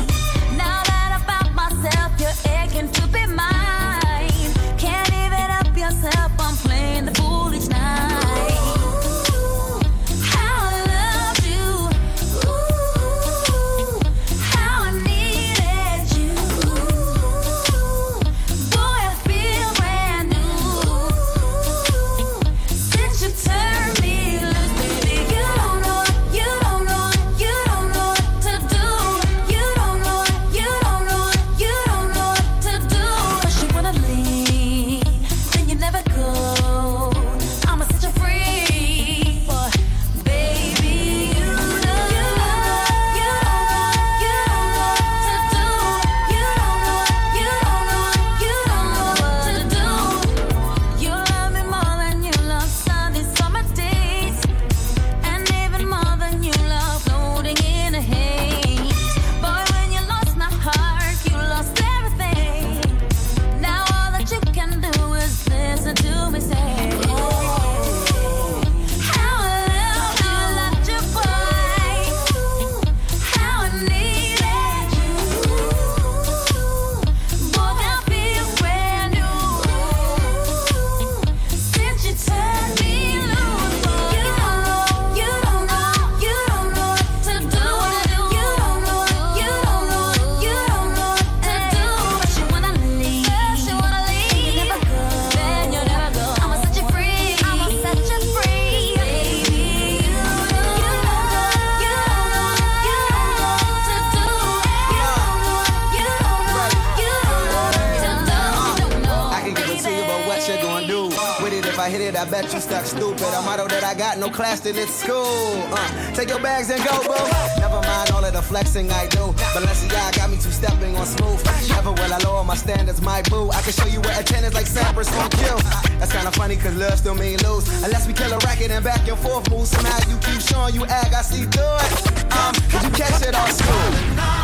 That 114.33 114.41
I 114.41 114.41
got, 114.41 114.41
no 114.41 114.43
class 114.43 114.59
till 114.59 114.77
it's 114.77 114.93
school. 114.93 115.63
Uh, 115.73 116.13
take 116.13 116.29
your 116.29 116.39
bags 116.39 116.69
and 116.69 116.83
go, 116.83 117.01
boo. 117.03 117.59
Never 117.59 117.81
mind 117.81 118.11
all 118.11 118.23
of 118.23 118.33
the 118.33 118.41
flexing 118.41 118.91
I 118.91 119.07
do. 119.07 119.33
Balenciaga 119.53 120.15
got 120.17 120.29
me 120.29 120.37
two 120.37 120.51
stepping 120.51 120.95
on 120.95 121.05
smooth. 121.05 121.43
Never 121.69 121.91
will 121.91 122.13
I 122.13 122.17
lower 122.23 122.43
my 122.43 122.55
standards, 122.55 123.01
my 123.01 123.21
boo. 123.23 123.49
I 123.51 123.61
can 123.61 123.73
show 123.73 123.87
you 123.87 124.01
where 124.01 124.19
a 124.19 124.23
10 124.23 124.43
is 124.45 124.53
like 124.53 124.67
Cypress 124.67 125.11
on 125.17 125.29
kill. 125.31 125.57
That's 125.99 126.11
kinda 126.11 126.31
funny, 126.31 126.57
cause 126.57 126.75
love 126.75 126.97
still 126.97 127.15
mean 127.15 127.37
lose. 127.39 127.67
Unless 127.83 128.07
we 128.07 128.13
kill 128.13 128.31
a 128.33 128.37
racket 128.39 128.71
and 128.71 128.83
back 128.83 129.07
and 129.07 129.17
forth 129.19 129.49
move. 129.49 129.67
Somehow 129.67 129.97
you 130.09 130.17
keep 130.19 130.41
showing 130.41 130.75
you 130.75 130.85
act, 130.85 131.13
I 131.13 131.21
see 131.21 131.45
through 131.45 131.77
it. 131.85 132.33
Um, 132.33 132.53
you 132.83 132.89
catch 132.91 133.21
it 133.21 133.35
on 133.35 133.49
school? 133.51 134.42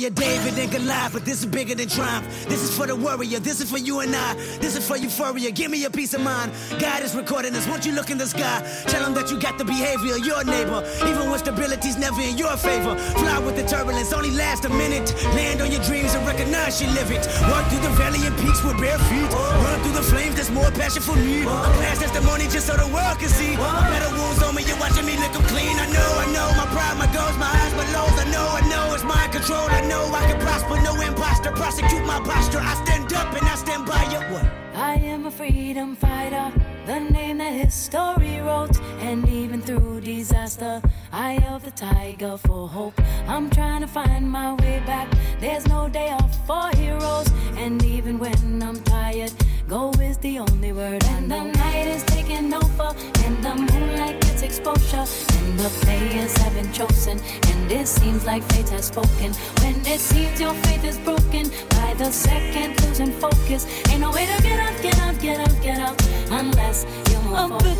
Know 0.00 0.08
the 0.08 0.39
and 0.60 0.70
Goliath, 0.70 1.12
but 1.12 1.24
this 1.24 1.40
is 1.40 1.46
bigger 1.46 1.74
than 1.74 1.88
triumph. 1.88 2.26
This 2.48 2.62
is 2.62 2.76
for 2.76 2.86
the 2.86 2.94
warrior. 2.94 3.40
This 3.40 3.60
is 3.60 3.70
for 3.70 3.78
you 3.78 4.00
and 4.00 4.14
I. 4.14 4.34
This 4.60 4.76
is 4.76 4.86
for 4.86 4.96
euphoria. 4.96 5.50
Give 5.50 5.70
me 5.70 5.84
a 5.84 5.90
peace 5.90 6.12
of 6.14 6.20
mind. 6.20 6.52
God 6.78 7.02
is 7.02 7.14
recording 7.14 7.52
this, 7.52 7.66
won't 7.66 7.86
you 7.86 7.92
look 7.92 8.10
in 8.10 8.18
the 8.18 8.26
sky, 8.26 8.60
tell 8.86 9.04
him 9.04 9.14
that 9.14 9.30
you 9.30 9.40
got 9.40 9.58
the 9.58 9.64
behavior 9.64 10.14
of 10.16 10.24
your 10.24 10.44
neighbor. 10.44 10.84
Even 11.08 11.30
when 11.30 11.38
stability's 11.38 11.96
never 11.96 12.20
in 12.20 12.36
your 12.36 12.56
favor. 12.56 12.96
Fly 13.20 13.38
with 13.40 13.56
the 13.56 13.64
turbulence, 13.64 14.12
only 14.12 14.30
last 14.30 14.64
a 14.64 14.68
minute. 14.68 15.14
Land 15.34 15.62
on 15.62 15.70
your 15.72 15.82
dreams 15.82 16.14
and 16.14 16.26
recognize 16.26 16.80
you 16.80 16.88
live 16.88 17.10
it. 17.10 17.26
Walk 17.48 17.64
through 17.68 17.80
the 17.80 17.94
valley 17.96 18.20
and 18.26 18.36
peaks 18.38 18.62
with 18.62 18.78
bare 18.78 18.98
feet. 19.08 19.30
Run 19.64 19.80
through 19.82 19.96
the 19.96 20.02
flames, 20.02 20.34
there's 20.34 20.50
more 20.50 20.70
passion 20.72 21.02
for 21.02 21.16
me. 21.16 21.42
A 21.42 21.46
past 21.80 22.02
testimony 22.02 22.44
just 22.48 22.66
so 22.66 22.76
the 22.76 22.86
world 22.88 23.18
can 23.18 23.28
see. 23.28 23.56
My 23.56 23.88
better 23.88 24.12
wounds 24.14 24.42
on 24.42 24.54
me, 24.54 24.62
you're 24.68 24.78
watching 24.78 25.06
me 25.06 25.16
'em 25.16 25.44
clean. 25.48 25.76
I 25.78 25.86
know, 25.96 26.10
I 26.24 26.26
know, 26.36 26.48
my 26.60 26.66
pride, 26.74 26.96
my 26.98 27.08
goals, 27.16 27.36
my 27.38 27.46
highs, 27.46 27.72
my 27.80 27.86
lows. 27.94 28.16
I 28.18 28.26
know, 28.34 28.46
I 28.60 28.62
know, 28.68 28.94
it's 28.94 29.04
mind 29.04 29.32
control. 29.32 29.66
I 29.70 29.80
know 29.90 30.02
I 30.12 30.22
can 30.28 30.38
prosper, 30.50 30.80
no 30.82 31.00
imposter. 31.00 31.52
Prosecute 31.52 32.04
my 32.04 32.20
posture. 32.20 32.58
I 32.60 32.74
stand 32.84 33.12
up 33.12 33.32
and 33.38 33.46
I 33.46 33.54
stand 33.54 33.86
by 33.86 34.02
you. 34.12 34.20
What? 34.32 34.46
I 34.74 34.94
am 34.94 35.26
a 35.26 35.30
freedom 35.30 35.94
fighter, 35.94 36.52
the 36.86 36.98
name 37.00 37.38
that 37.38 37.52
history 37.52 38.40
wrote. 38.40 38.76
And 39.08 39.28
even 39.28 39.60
through 39.62 40.00
disaster, 40.00 40.82
I 41.12 41.32
held 41.44 41.62
the 41.62 41.70
tiger 41.70 42.36
for 42.36 42.68
hope. 42.68 43.00
I'm 43.28 43.48
trying 43.50 43.82
to 43.82 43.86
find 43.86 44.30
my 44.30 44.54
way 44.54 44.82
back. 44.86 45.08
There's 45.40 45.66
no 45.66 45.88
day 45.88 46.10
off 46.10 46.34
for 46.46 46.66
heroes. 46.76 47.28
And 47.56 47.84
even 47.84 48.18
when 48.18 48.62
I'm 48.62 48.80
tired, 48.82 49.32
go 49.70 49.92
is 50.02 50.18
the 50.18 50.40
only 50.40 50.72
word. 50.72 51.02
And 51.04 51.30
the 51.30 51.44
night 51.44 51.86
is 51.86 52.02
taking 52.02 52.52
over, 52.52 52.90
and 53.24 53.34
the 53.44 53.54
moonlight 53.54 54.20
gets 54.20 54.42
exposure. 54.42 55.06
And 55.36 55.58
the 55.58 55.70
players 55.82 56.36
have 56.38 56.54
been 56.54 56.72
chosen, 56.72 57.20
and 57.50 57.72
it 57.72 57.86
seems 57.86 58.26
like 58.26 58.42
fate 58.52 58.68
has 58.70 58.86
spoken. 58.86 59.32
When 59.62 59.76
it 59.86 60.00
seems 60.00 60.40
your 60.40 60.54
faith 60.64 60.84
is 60.84 60.98
broken, 60.98 61.44
by 61.70 61.94
the 61.94 62.10
second 62.10 62.82
losing 62.82 63.12
focus. 63.12 63.62
Ain't 63.88 64.00
no 64.00 64.10
way 64.10 64.26
to 64.26 64.42
get 64.42 64.58
up, 64.58 64.74
get 64.82 64.98
up, 65.02 65.16
get 65.20 65.38
up, 65.38 65.62
get 65.62 65.78
up. 65.78 65.96
unless 66.30 66.84
you 67.08 67.18
move 67.22 67.38
Oh, 67.38 67.79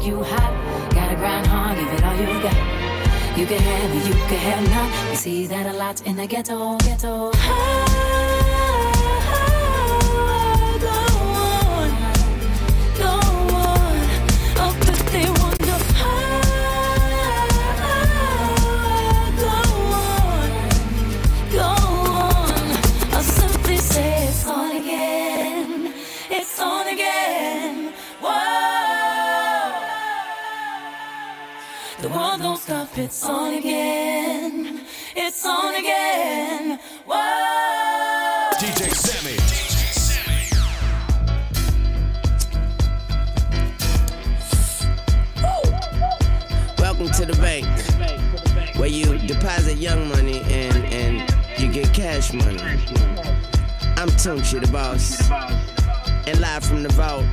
so 0.00 0.06
you 0.06 0.22
hot? 0.22 0.90
Gotta 0.92 1.16
grind 1.16 1.46
hard, 1.46 1.78
give 1.78 1.92
it 1.92 2.04
all 2.04 2.16
you 2.16 2.42
got. 2.42 3.38
You 3.38 3.46
can 3.46 3.58
have 3.58 3.96
it, 3.96 4.08
you 4.08 4.14
can 4.14 4.38
have 4.38 4.70
none. 4.70 5.10
We 5.10 5.16
see 5.16 5.46
that 5.46 5.66
a 5.66 5.76
lot 5.76 6.06
in 6.06 6.16
the 6.16 6.26
ghetto, 6.26 6.76
ghetto. 6.78 7.32
Go 7.32 8.09
world. 32.96 33.04
It's 33.04 33.24
on 33.24 33.54
again. 33.54 34.80
It's 35.16 35.44
on 35.46 35.74
again. 35.74 36.78
Whoa. 37.06 38.50
DJ 38.58 38.90
Sammy. 38.94 39.36
Welcome 46.78 47.10
to 47.10 47.26
the 47.26 47.36
bank, 47.40 47.66
where 48.76 48.88
you 48.88 49.18
deposit 49.18 49.78
young 49.78 50.08
money 50.08 50.40
and 50.42 50.84
and 50.92 51.60
you 51.60 51.68
get 51.72 51.92
cash 51.94 52.32
money. 52.32 52.58
I'm 53.96 54.08
Tunchi, 54.16 54.60
the 54.60 54.70
boss, 54.72 55.30
and 56.26 56.40
live 56.40 56.64
from 56.64 56.82
the 56.82 56.88
vault, 56.90 57.24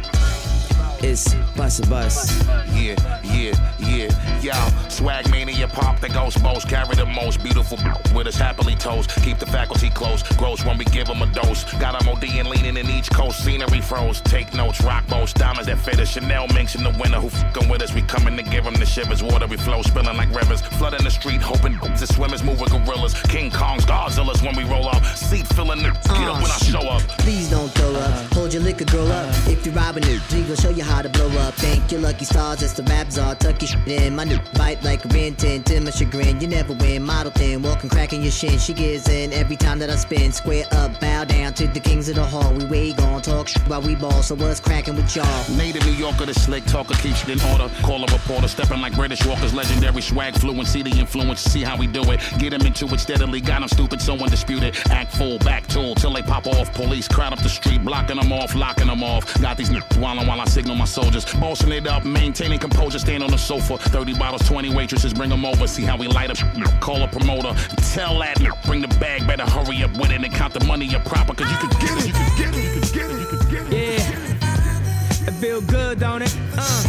it's 1.02 1.34
Bus 1.56 1.80
a 1.80 1.88
Bus. 1.88 2.46
Yeah, 2.74 2.96
yeah, 3.24 3.54
yeah, 3.80 4.27
y'all. 4.44 4.70
Swag 4.90 5.30
mania 5.32 5.68
pop 5.68 6.00
the 6.00 6.10
ghost 6.10 6.42
most. 6.42 6.68
Carry 6.68 6.96
the 6.96 7.06
most 7.06 7.42
beautiful 7.44 7.78
with 8.16 8.28
us 8.28 8.36
happily 8.36 8.76
toast. 8.76 9.10
Keep 9.24 9.40
the 9.40 9.46
faculty 9.46 9.90
close. 9.90 10.24
Gross 10.38 10.64
when 10.66 10.78
we 10.78 10.86
give 10.86 11.08
them 11.08 11.22
a 11.22 11.28
dose. 11.28 11.64
Got 11.80 12.00
them 12.00 12.10
OD 12.10 12.26
and 12.26 12.48
leaning 12.48 12.78
in 12.78 12.90
each 12.90 13.10
coast. 13.10 13.44
Scenery 13.44 13.82
froze. 13.82 14.22
Take 14.22 14.54
notes. 14.54 14.82
Rock 14.84 15.08
boats. 15.08 15.34
Diamonds 15.34 15.68
that 15.68 15.80
fit 15.80 16.00
us. 16.00 16.10
Chanel 16.10 16.48
minks 16.50 16.76
in 16.76 16.84
the 16.84 16.92
winter. 17.00 17.20
Who 17.20 17.30
fucking 17.30 17.70
with 17.70 17.82
us? 17.82 17.94
We 17.94 18.02
coming 18.04 18.36
to 18.38 18.44
give 18.44 18.64
them 18.64 18.76
the 18.76 18.86
shivers. 18.86 19.24
Water 19.24 19.48
we 19.48 19.58
flow. 19.58 19.82
Spilling 19.82 20.18
like 20.18 20.34
rivers. 20.34 20.62
Flooding 20.62 21.04
the 21.04 21.12
street. 21.12 21.42
Hoping 21.42 21.78
the 21.78 22.06
swimmers 22.06 22.44
move 22.44 22.60
with 22.60 22.72
gorillas. 22.72 23.14
King 23.24 23.52
Kongs. 23.52 23.86
Godzillas 23.86 24.42
when 24.44 24.56
we 24.56 24.64
roll 24.64 24.88
up. 24.88 25.04
Seat 25.06 25.48
filling 25.48 25.84
the. 25.84 25.92
Get 25.92 26.28
up 26.30 26.42
when 26.42 26.52
I 26.52 26.56
uh, 26.56 26.72
show 26.72 26.82
up. 26.90 27.02
Please 27.20 27.50
don't 27.50 27.70
throw 27.70 27.94
up. 27.96 28.34
Hold 28.34 28.54
your 28.54 28.64
liquor, 28.64 28.86
girl 28.86 29.12
up. 29.12 29.28
If 29.48 29.66
you're 29.66 29.76
robbing 29.76 30.04
it, 30.06 30.22
we 30.32 30.44
gon' 30.44 30.56
show 30.56 30.70
you 30.70 30.84
how 30.84 31.02
to 31.02 31.10
blow 31.10 31.30
up. 31.40 31.54
Thank 31.56 31.92
your 31.92 32.02
lucky 32.02 32.26
stars, 32.26 32.60
that's 32.60 32.74
the 32.74 32.84
rap 32.84 33.12
czar. 33.12 33.36
Tuck 33.36 33.62
your 33.62 33.70
shit 33.70 33.88
in. 33.88 34.16
My 34.16 34.24
new 34.28 34.40
bite 34.58 34.84
like 34.84 35.04
a 35.06 35.08
rin 35.10 35.36
tin. 35.36 35.64
To 35.64 35.80
my 35.82 35.92
chagrin, 35.92 36.40
you 36.42 36.48
never 36.48 36.74
win. 36.74 37.04
Model 37.04 37.32
thin, 37.32 37.62
walking, 37.62 37.90
cracking 37.90 38.22
your 38.22 38.32
shin. 38.32 38.60
She 38.60 38.74
gives 38.74 39.08
in 39.10 39.34
every 39.34 39.56
time 39.56 39.80
that 39.80 39.90
I 39.90 39.96
spin. 39.96 40.32
Square 40.32 40.66
up, 40.72 41.00
bow 41.00 41.24
down 41.24 41.54
to 41.56 41.68
the 41.68 41.80
kings 41.80 42.10
of 42.10 42.16
the 42.16 42.26
hall. 42.26 42.54
We 42.54 42.66
way 42.66 42.94
gon' 42.94 43.22
talk 43.22 43.48
shit 43.48 43.62
while 43.68 43.82
we 43.82 43.96
ball. 43.96 44.22
So 44.24 44.36
what's 44.36 44.60
cracking 44.60 44.96
with 44.96 45.16
y'all? 45.16 45.58
Native 45.58 45.86
New 45.86 45.94
Yorker, 45.94 46.26
the 46.26 46.34
slick 46.34 46.66
talker 46.66 46.96
keeps 46.96 47.24
it 47.24 47.30
in 47.30 47.42
order. 47.52 47.70
Call 47.82 48.04
a 48.04 48.12
reporter, 48.12 48.48
stepping 48.48 48.82
like 48.82 48.96
British 48.96 49.26
Walker's 49.26 49.54
legendary 49.54 50.02
swag 50.02 50.36
fluency, 50.36 50.82
the 50.84 50.92
influence, 50.92 51.42
see 51.42 51.64
how 51.64 51.78
we 51.78 51.88
do 51.88 52.02
it. 52.12 52.20
Get 52.38 52.54
him 52.54 52.62
into 52.62 52.86
it 52.94 53.00
steadily, 53.00 53.42
got 53.42 53.62
him 53.62 53.70
stupid, 53.70 54.02
so 54.02 54.14
undisputed. 54.14 54.78
Act 54.90 55.14
full, 55.14 55.40
back 55.40 55.66
tool, 55.68 55.96
till 55.96 56.14
they 56.14 56.22
pop 56.22 56.48
off. 56.48 56.74
Police 56.74 57.08
crowd 57.08 57.34
up 57.34 57.40
the 57.40 57.50
street, 57.50 57.84
blocking 57.84 58.18
them 58.18 58.32
off, 58.32 58.56
locking 58.56 58.88
them 58.88 59.04
off. 59.04 59.24
Got 59.42 59.58
these 59.58 59.70
wildin' 59.70 60.28
while 60.28 60.42
I 60.42 60.46
signal 60.46 60.76
my 60.76 60.86
soldiers. 60.86 61.26
Bossing 61.36 61.72
it 61.72 61.88
up, 61.88 62.06
maintaining 62.06 62.60
composure, 62.60 63.00
stand 63.00 63.24
on 63.24 63.32
the 63.32 63.38
sofa. 63.38 63.78
30 63.78 64.17
bottles, 64.18 64.48
20 64.48 64.74
waitresses, 64.74 65.14
bring 65.14 65.30
them 65.30 65.46
over, 65.46 65.68
see 65.68 65.84
how 65.84 65.98
we 65.98 66.08
light 66.08 66.30
up. 66.30 66.38
Call 66.82 67.02
a 67.02 67.08
promoter, 67.08 67.54
tell 67.94 68.20
that 68.20 68.38
bring 68.66 68.82
the 68.82 68.88
bag, 69.00 69.26
better 69.28 69.46
hurry 69.46 69.84
up 69.84 69.92
with 69.98 70.12
it 70.12 70.24
and 70.24 70.34
count 70.34 70.54
the 70.54 70.64
money 70.66 70.94
up 70.96 71.06
proper, 71.06 71.34
cause 71.34 71.50
you 71.50 71.58
can 71.58 71.70
get 71.80 71.98
it, 71.98 72.08
you 72.08 72.14
can 72.14 72.38
get 72.38 72.56
it, 72.56 72.64
you 72.64 72.82
can 72.82 72.92
get 72.94 73.12
it, 73.12 73.20
you 73.20 73.38
can 73.38 73.50
get 73.50 73.74
it. 73.74 73.98
Yeah, 73.98 75.28
it 75.28 75.34
feel 75.36 75.62
good, 75.62 76.00
don't 76.00 76.22
it? 76.22 76.36
Uh, 76.58 76.84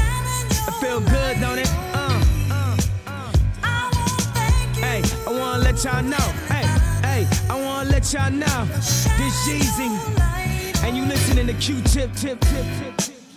it 0.68 0.74
feel 0.81 1.01
good, 1.01 1.41
don't 1.41 1.59
it? 1.59 1.70
Uh, 1.95 2.22
hey, 4.81 5.03
I 5.26 5.31
wanna 5.31 5.62
let 5.62 5.83
y'all 5.85 6.03
know. 6.03 6.16
Hey, 6.49 6.66
hey, 7.07 7.26
I 7.49 7.61
wanna 7.61 7.91
let 7.91 8.12
y'all 8.12 8.31
know. 8.31 8.64
This 8.74 9.49
Jeezy, 9.49 9.89
and 10.85 10.97
you 10.97 11.05
listening 11.05 11.47
to 11.47 11.55
Q-Tip, 11.55 12.14
tip, 12.14 12.41
tip, 12.41 12.68
tip, 12.79 12.97
tip. 12.97 13.28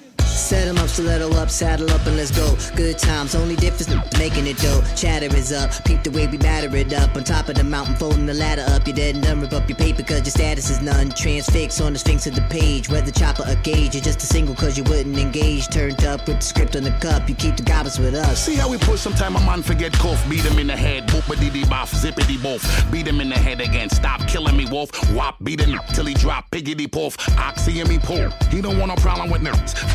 Set 0.41 0.67
'em 0.67 0.77
up, 0.79 0.89
stiletto 0.89 1.31
up, 1.35 1.49
saddle 1.49 1.89
up, 1.91 2.05
and 2.05 2.17
let's 2.17 2.31
go. 2.31 2.57
Good 2.75 2.97
times, 2.97 3.35
only 3.35 3.55
difference 3.55 3.89
making 4.17 4.47
it 4.47 4.57
dough. 4.57 4.83
Chatter 4.95 5.33
is 5.35 5.53
up, 5.53 5.69
peep 5.85 6.03
the 6.03 6.11
way 6.11 6.27
we 6.27 6.37
batter 6.37 6.75
it 6.75 6.91
up. 6.93 7.15
On 7.15 7.23
top 7.23 7.47
of 7.47 7.55
the 7.55 7.63
mountain, 7.63 7.95
folding 7.95 8.25
the 8.25 8.33
ladder 8.33 8.65
up. 8.69 8.85
You're 8.87 8.95
dead 8.95 9.15
and 9.15 9.23
done, 9.23 9.39
rip 9.39 9.53
up 9.53 9.69
your 9.69 9.77
paper, 9.77 10.01
cause 10.03 10.23
your 10.25 10.31
status 10.31 10.69
is 10.69 10.81
none. 10.81 11.11
Transfix 11.11 11.79
on 11.79 11.93
the 11.93 11.99
sphinx 11.99 12.25
of 12.27 12.35
the 12.35 12.41
page. 12.49 12.89
Whether 12.89 13.11
chopper 13.11 13.43
or 13.47 13.55
gauge, 13.63 13.93
you're 13.93 14.03
just 14.03 14.21
a 14.23 14.25
single 14.25 14.55
cause 14.55 14.77
you 14.77 14.83
wouldn't 14.85 15.17
engage. 15.17 15.67
Turned 15.69 16.03
up 16.03 16.27
with 16.27 16.37
the 16.37 16.45
script 16.45 16.75
on 16.75 16.83
the 16.83 16.91
cup, 16.99 17.29
you 17.29 17.35
keep 17.35 17.55
the 17.55 17.63
goblins 17.63 17.99
with 17.99 18.15
us. 18.15 18.43
See 18.43 18.55
how 18.55 18.67
we 18.67 18.77
push 18.79 18.99
sometime 18.99 19.35
a 19.35 19.39
man 19.41 19.61
forget 19.61 19.93
cough. 19.93 20.27
Beat 20.27 20.41
him 20.41 20.57
in 20.57 20.67
the 20.67 20.75
head, 20.75 21.07
boopity 21.07 21.53
dee 21.53 21.63
boff, 21.65 21.93
zippity 21.93 22.37
boff. 22.37 22.63
Beat 22.91 23.07
him 23.07 23.21
in 23.21 23.29
the 23.29 23.37
head 23.37 23.61
again, 23.61 23.89
stop 23.89 24.27
killing 24.27 24.57
me, 24.57 24.65
wolf. 24.65 24.89
Wop, 25.13 25.35
beat 25.43 25.61
him 25.61 25.79
till 25.93 26.05
he 26.05 26.15
drop, 26.15 26.49
piggity 26.51 26.91
poof. 26.91 27.15
Oxy 27.37 27.79
and 27.79 27.87
me 27.87 27.99
pull. 27.99 28.29
He 28.49 28.59
don't 28.61 28.79
want 28.79 28.89
no 28.89 28.95
problem 28.95 29.29
with. 29.29 29.41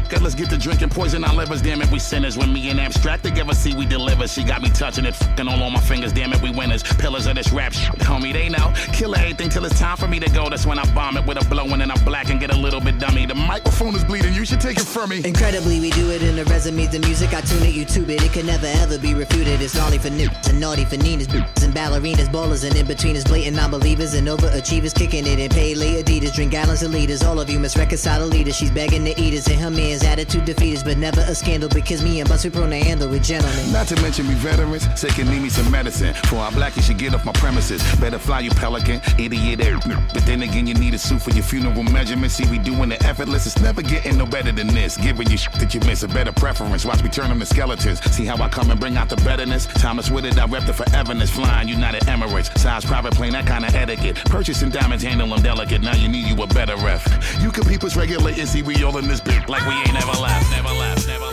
Okay, 0.07 0.18
let's 0.18 0.36
get 0.37 0.51
to 0.51 0.59
drinking 0.59 0.91
poison 0.91 1.24
our 1.24 1.34
livers. 1.34 1.62
Damn 1.62 1.80
it, 1.82 1.91
we 1.91 1.99
sinners. 1.99 2.37
When 2.37 2.53
me 2.53 2.68
and 2.70 2.78
Abstract 2.78 3.24
together, 3.24 3.55
see 3.55 3.74
we 3.74 3.87
deliver. 3.87 4.28
She 4.28 4.45
got 4.45 4.62
me 4.62 4.70
touching 4.70 5.07
it, 5.07 5.16
fucking 5.16 5.49
all 5.49 5.62
on 5.62 5.72
my 5.72 5.80
fingers. 5.80 6.12
Damn 6.12 6.32
it, 6.32 6.43
we 6.43 6.51
winners. 6.51 6.82
Pillars 6.82 7.26
of 7.26 7.37
this 7.37 7.51
rap 7.53 7.72
shit, 7.72 7.99
homie. 8.01 8.32
They 8.32 8.49
know. 8.49 8.72
Killer 8.93 9.18
anything 9.18 9.49
till 9.49 9.64
it's 9.64 9.78
time 9.78 9.97
for 9.97 10.07
me 10.07 10.20
to 10.20 10.30
go. 10.30 10.49
That's 10.49 10.66
when 10.66 10.78
I 10.78 10.84
bomb 10.95 11.16
it 11.16 11.26
with 11.26 11.43
a 11.43 11.49
blowin' 11.49 11.80
and 11.80 11.91
I 11.91 11.97
black 12.05 12.28
and 12.28 12.39
get 12.39 12.53
a 12.53 12.57
little 12.57 12.80
bit 12.80 12.99
dummy. 12.99 13.26
The 13.26 13.34
microphone 13.34 13.95
is 13.95 14.05
bleeding. 14.05 14.34
You 14.34 14.45
should 14.45 14.61
take 14.61 14.76
it 14.76 14.87
from 14.87 15.11
me. 15.11 15.22
Incredibly, 15.24 15.80
we 15.80 15.91
do 15.91 16.11
it 16.11 16.22
in 16.22 16.37
the 16.37 16.45
resume. 16.45 16.87
The 16.87 16.99
music 17.01 17.32
I 17.32 17.41
tune 17.41 17.62
it, 17.62 17.74
YouTube 17.74 18.09
it. 18.11 18.22
It 18.22 18.32
can 18.32 18.47
never 18.47 18.66
ever 18.66 18.99
be 18.99 19.14
refuted. 19.14 19.61
It's 19.62 19.74
naughty 19.74 19.99
for 19.99 20.11
nukes 20.11 20.49
and 20.51 20.61
naughty 20.61 20.84
for 20.84 20.97
ninas, 20.97 21.28
boots 21.28 21.62
and 21.62 21.74
ballerinas, 21.74 22.28
ballers 22.28 22.64
and 22.64 22.76
in 22.76 22.87
between 22.87 23.16
is 23.16 23.24
blatant 23.24 23.57
non-believers 23.57 24.14
and 24.14 24.28
overachievers 24.28 24.95
kicking 24.95 25.26
it 25.26 25.39
in 25.39 25.49
pay 25.51 25.74
lay 25.74 26.03
Adidas. 26.03 26.34
Drink 26.34 26.53
gallons 26.53 26.82
of 26.82 26.91
liters. 26.91 27.22
All 27.22 27.41
of 27.41 27.49
you 27.49 27.59
must 27.59 27.76
reconcile 27.76 28.20
the 28.20 28.26
leaders. 28.26 28.57
She's 28.57 28.70
begging 28.70 29.05
to 29.05 29.20
eat 29.20 29.34
us 29.34 29.47
and 29.49 29.61
her 29.61 29.70
man's 29.70 30.03
at 30.05 30.16
attitude 30.19 30.47
defeatist, 30.47 30.85
but 30.85 30.97
never 30.97 31.21
a 31.21 31.35
scandal 31.35 31.69
because 31.69 32.03
me 32.03 32.21
and 32.21 32.29
Bus 32.29 32.43
we 32.45 32.51
prone 32.51 32.71
to 32.71 32.77
handle 32.77 33.09
with 33.09 33.23
gentlemen. 33.23 33.71
Not 33.71 33.87
to 33.89 34.01
mention 34.01 34.27
we 34.27 34.35
veterans, 34.35 34.89
say 34.99 35.09
can 35.09 35.29
need 35.29 35.43
me 35.43 35.51
some 35.51 35.71
medicine. 35.71 36.14
For 36.29 36.37
I'm 36.37 36.55
black, 36.55 36.75
you 36.77 36.83
should 36.83 36.97
get 36.97 37.14
off 37.14 37.25
my 37.27 37.33
premises. 37.33 37.83
Better 38.01 38.19
fly 38.19 38.41
you 38.41 38.51
pelican, 38.51 39.01
idiot. 39.19 39.61
Eh, 39.61 39.79
but 40.14 40.25
then 40.25 40.41
again, 40.43 40.67
you 40.67 40.75
need 40.75 40.95
a 40.95 40.99
suit 40.99 41.21
for 41.21 41.31
your 41.31 41.45
funeral 41.45 41.83
measurement. 41.83 42.33
See, 42.33 42.49
we 42.51 42.59
doing 42.59 42.93
it 42.93 43.05
effortless. 43.05 43.47
It's 43.47 43.61
never 43.61 43.83
getting 43.83 44.17
no 44.17 44.25
better 44.25 44.53
than 44.53 44.69
this. 44.69 44.97
Giving 44.97 45.29
you 45.31 45.37
shit 45.37 45.53
that 45.55 45.75
you 45.75 45.81
miss, 45.81 46.03
a 46.03 46.09
better 46.09 46.33
preference. 46.33 46.87
Watch 46.87 47.03
me 47.03 47.11
turn 47.11 47.29
them 47.29 47.41
to 47.41 47.47
skeletons. 47.47 48.01
See 48.17 48.25
how 48.25 48.43
I 48.43 48.49
come 48.49 48.71
and 48.71 48.81
bring 48.81 48.97
out 48.97 49.11
the 49.11 49.17
betterness. 49.17 49.67
Thomas 49.67 50.11
with 50.11 50.25
it, 50.25 50.39
I 50.39 50.47
rep 50.47 50.64
the 50.64 50.73
foreverness. 50.73 51.29
Flying 51.31 51.69
United 51.69 52.03
Emirates, 52.05 52.57
size 52.59 52.87
private 52.87 53.14
plane, 53.14 53.33
that 53.33 53.47
kind 53.47 53.67
of 53.67 53.75
etiquette. 53.75 54.17
Purchasing 54.25 54.71
diamonds, 54.71 55.05
handle 55.05 55.29
them 55.29 55.43
delicate. 55.43 55.83
Now 55.83 55.95
you 55.95 56.09
need 56.09 56.27
you 56.27 56.43
a 56.43 56.47
better 56.47 56.77
ref. 56.77 57.05
You 57.43 57.51
can 57.51 57.64
people's 57.64 57.97
us 57.97 58.39
and 58.39 58.49
See, 58.49 58.62
we 58.62 58.83
all 58.85 58.97
in 58.97 59.09
this 59.09 59.21
bitch 59.21 59.49
like 59.49 59.67
we 59.67 59.75
ain't 59.75 60.01
ever 60.01 60.05
never 60.07 60.20
left, 60.20 60.50
never 60.52 60.68
left, 60.68 61.07
never 61.09 61.26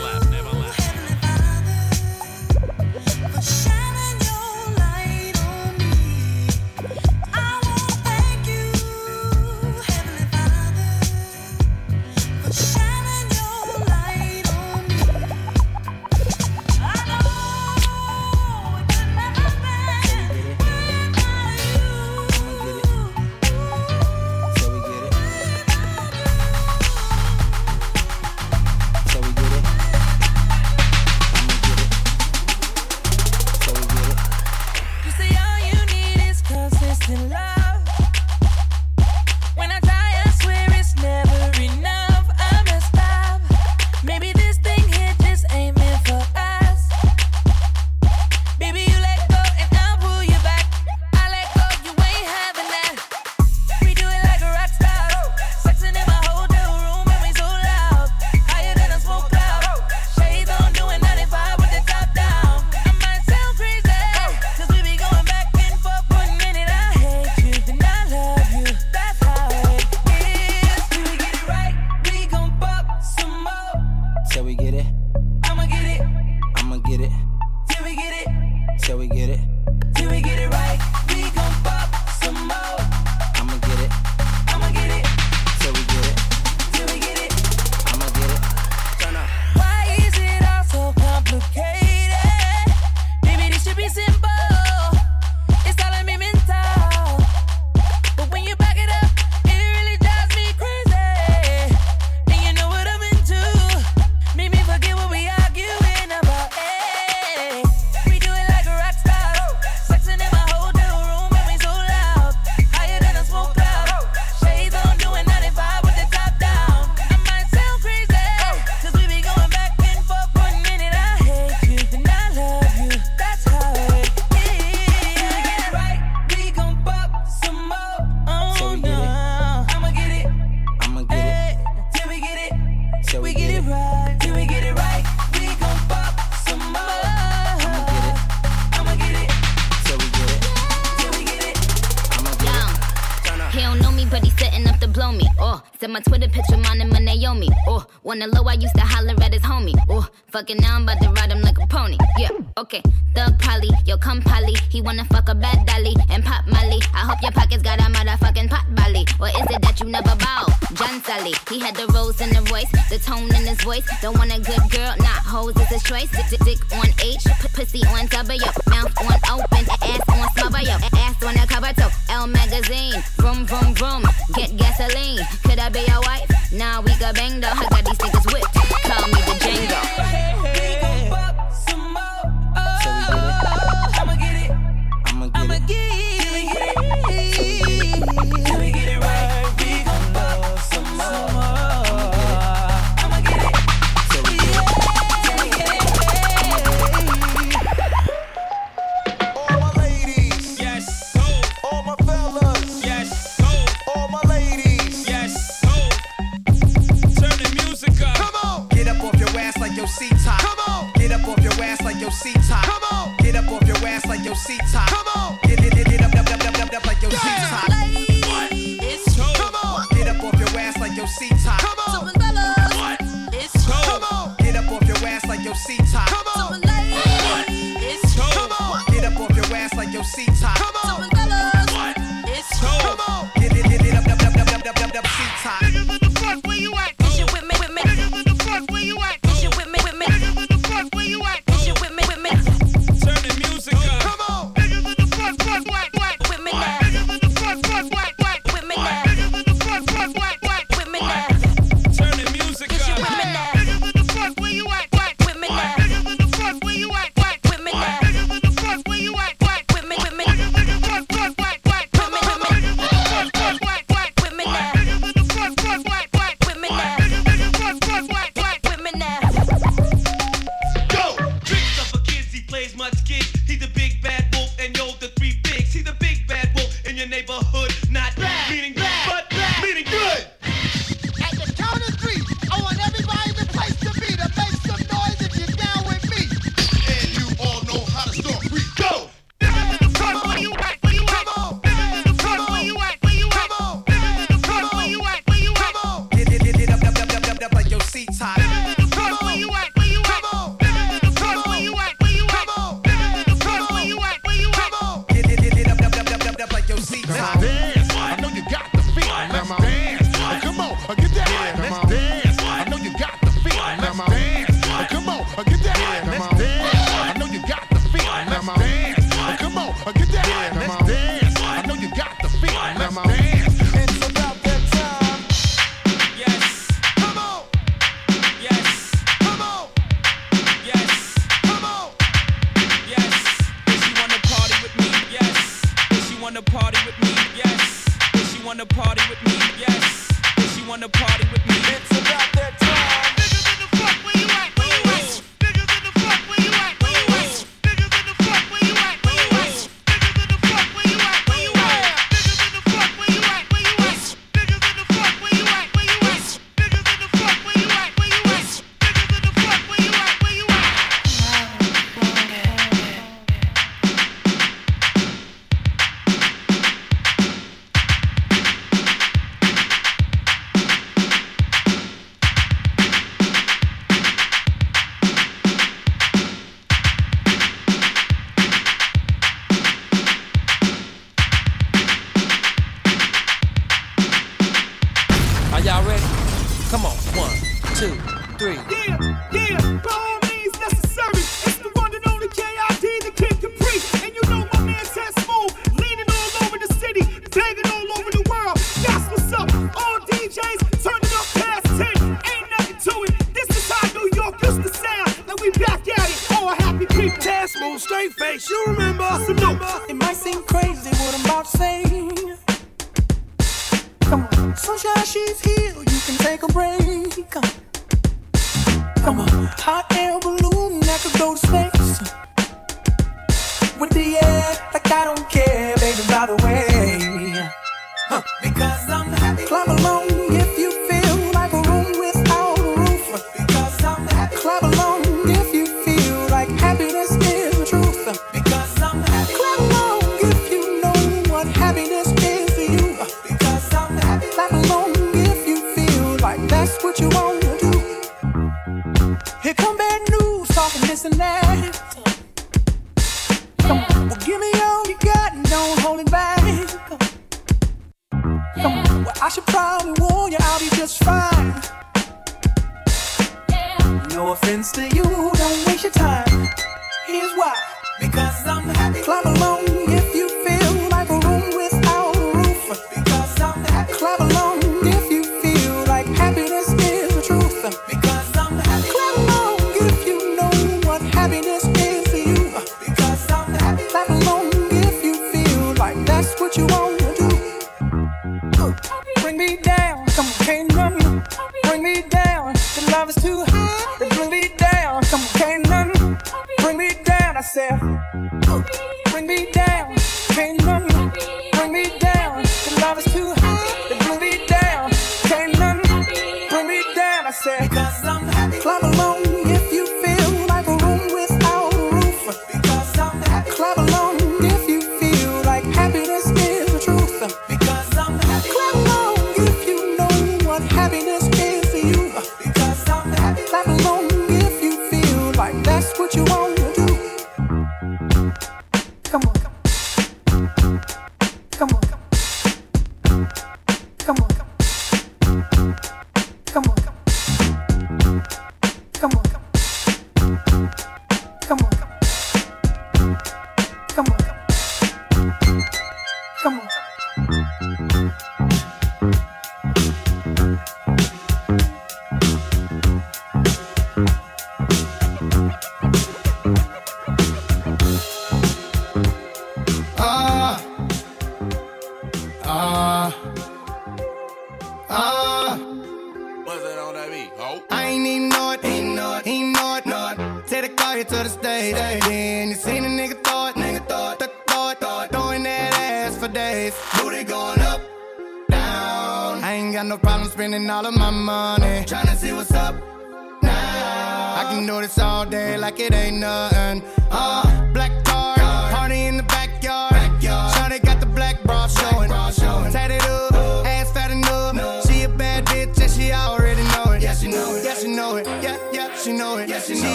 MC 214.33 214.57
Top 214.71 214.92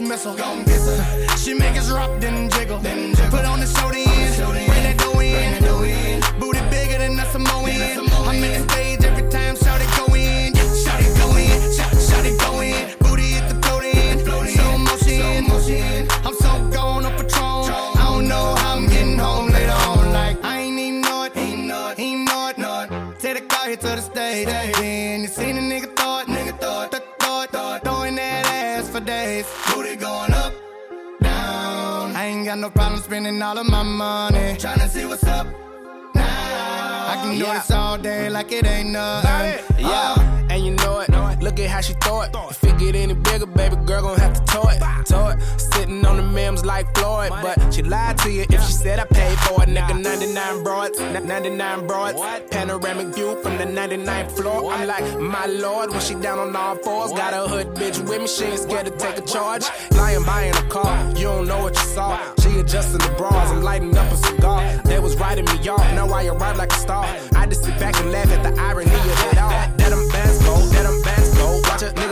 launch 0.00 0.10
dismissal. 0.10 0.36
Gon' 0.36 0.64
kiss 0.64 0.86
her. 0.86 1.36
She 1.36 1.54
make 1.54 1.76
us 1.76 1.90
rock, 1.90 2.10
then 2.20 2.50
jiggle. 2.50 2.78
then 2.78 3.14
Put 3.30 3.44
on 3.44 3.60
the 3.60 3.66
show 3.66 3.88
in, 3.88 4.66
bring 4.66 4.82
that 4.82 4.96
dough 4.98 5.20
in. 5.20 6.40
Booty 6.40 6.60
bigger 6.70 6.98
than 6.98 7.18
a 7.18 7.24
Samoan. 7.26 7.70
I'm 8.28 8.42
in 8.42 8.62
the 8.62 8.72
stage 8.72 9.04
every 9.04 9.28
time, 9.30 9.56
shout 9.56 9.80
it 9.80 9.88
go 9.96 10.14
in. 10.14 10.54
Shout 10.54 11.00
it 11.00 11.16
go 11.18 11.36
in, 11.36 11.72
shout, 11.72 12.26
it 12.26 12.38
go 12.40 12.60
in. 12.60 12.96
Booty 13.00 13.22
hit 13.22 13.48
the 13.48 13.54
float 13.62 13.84
in, 13.84 14.18
slow 14.24 14.78
motion. 14.78 16.08
I'm 16.24 16.34
so 16.34 16.70
gone 16.70 17.04
on 17.04 17.12
Patron. 17.12 17.70
I 17.96 18.10
don't 18.10 18.28
know 18.28 18.54
how 18.56 18.76
I'm 18.76 18.86
getting 18.88 19.18
home 19.18 19.48
later 19.48 19.72
on. 19.88 20.12
Like, 20.12 20.42
I 20.44 20.60
ain't 20.60 20.78
even 20.78 21.00
know 21.02 21.24
it, 21.24 21.36
ain't 21.36 21.66
know 21.66 21.88
it, 21.90 21.98
ain't 21.98 22.28
know 22.58 22.80
it. 22.82 23.20
Take 23.20 23.38
the 23.38 23.46
car 23.46 23.68
here 23.68 23.76
to 23.76 23.82
the 23.82 24.00
stage. 24.00 24.46
Then 24.46 25.22
you 25.22 25.28
seen 25.28 25.56
a 25.56 25.65
no 32.66 32.70
problem 32.72 33.00
spending 33.00 33.40
all 33.42 33.56
of 33.58 33.68
my 33.68 33.82
money. 33.82 34.56
Tryna 34.58 34.88
see 34.88 35.04
what's 35.04 35.22
up 35.24 35.46
now. 36.14 37.12
I 37.12 37.14
can 37.22 37.38
do 37.38 37.44
this 37.44 37.70
all 37.70 37.96
day 37.96 38.28
like 38.28 38.50
it 38.50 38.66
ain't 38.66 38.90
nothing. 38.90 39.64
Yeah, 39.78 40.48
and 40.50 40.64
you 40.64 40.72
know 40.72 40.98
it. 40.98 41.10
Look 41.40 41.60
at 41.60 41.70
how 41.70 41.80
she 41.80 41.92
throw 41.94 42.22
it. 42.22 42.30
If 42.34 42.64
it 42.64 42.65
get 42.78 42.94
any 42.94 43.14
bigger, 43.14 43.46
baby 43.46 43.76
girl 43.86 44.02
gon' 44.02 44.18
have 44.18 44.34
to 44.34 44.44
tow 44.52 44.68
it. 44.68 44.80
Tow 45.06 45.28
it. 45.28 45.40
Sitting 45.58 46.04
on 46.06 46.16
the 46.16 46.22
memes 46.22 46.64
like 46.64 46.86
Floyd, 46.96 47.30
but 47.42 47.56
she 47.72 47.82
lied 47.82 48.18
to 48.18 48.30
you 48.30 48.42
if 48.48 48.62
she 48.64 48.72
said 48.72 48.98
I 48.98 49.04
paid 49.04 49.38
for 49.40 49.62
it. 49.62 49.68
Nigga, 49.68 50.00
99 50.00 50.62
broads, 50.62 50.98
n- 50.98 51.26
99 51.26 51.86
broads. 51.86 52.18
Panoramic 52.50 53.08
view 53.14 53.40
from 53.42 53.56
the 53.58 53.64
99th 53.64 54.32
floor. 54.32 54.72
I'm 54.72 54.86
like, 54.86 55.18
my 55.20 55.46
lord, 55.46 55.90
when 55.90 56.00
she 56.00 56.14
down 56.14 56.38
on 56.38 56.54
all 56.56 56.76
fours, 56.76 57.12
got 57.12 57.34
a 57.34 57.48
hood 57.48 57.74
bitch 57.74 57.98
with 58.08 58.20
me. 58.20 58.26
She 58.26 58.44
ain't 58.44 58.60
scared 58.60 58.86
to 58.86 58.92
take 58.92 59.18
a 59.18 59.22
charge. 59.22 59.64
Lying 59.92 60.24
buying 60.24 60.54
a 60.56 60.62
car, 60.68 61.08
you 61.16 61.24
don't 61.24 61.46
know 61.46 61.62
what 61.62 61.74
you 61.74 61.82
saw. 61.96 62.18
She 62.40 62.58
adjusting 62.58 62.98
the 62.98 63.14
bras, 63.18 63.50
I'm 63.50 63.62
lighting 63.62 63.96
up 63.96 64.10
a 64.12 64.16
cigar. 64.16 64.60
They 64.84 64.98
was 64.98 65.16
writing 65.16 65.44
me 65.44 65.68
off, 65.68 65.86
now 65.94 66.08
I 66.08 66.26
arrive 66.26 66.56
like 66.56 66.72
a 66.72 66.76
star. 66.78 67.04
I 67.34 67.46
just 67.46 67.64
sit 67.64 67.78
back 67.78 67.96
and 68.00 68.10
laugh 68.12 68.30
at 68.30 68.42
the 68.42 68.60
irony 68.60 68.90
of. 68.92 69.06
That 69.16 69.35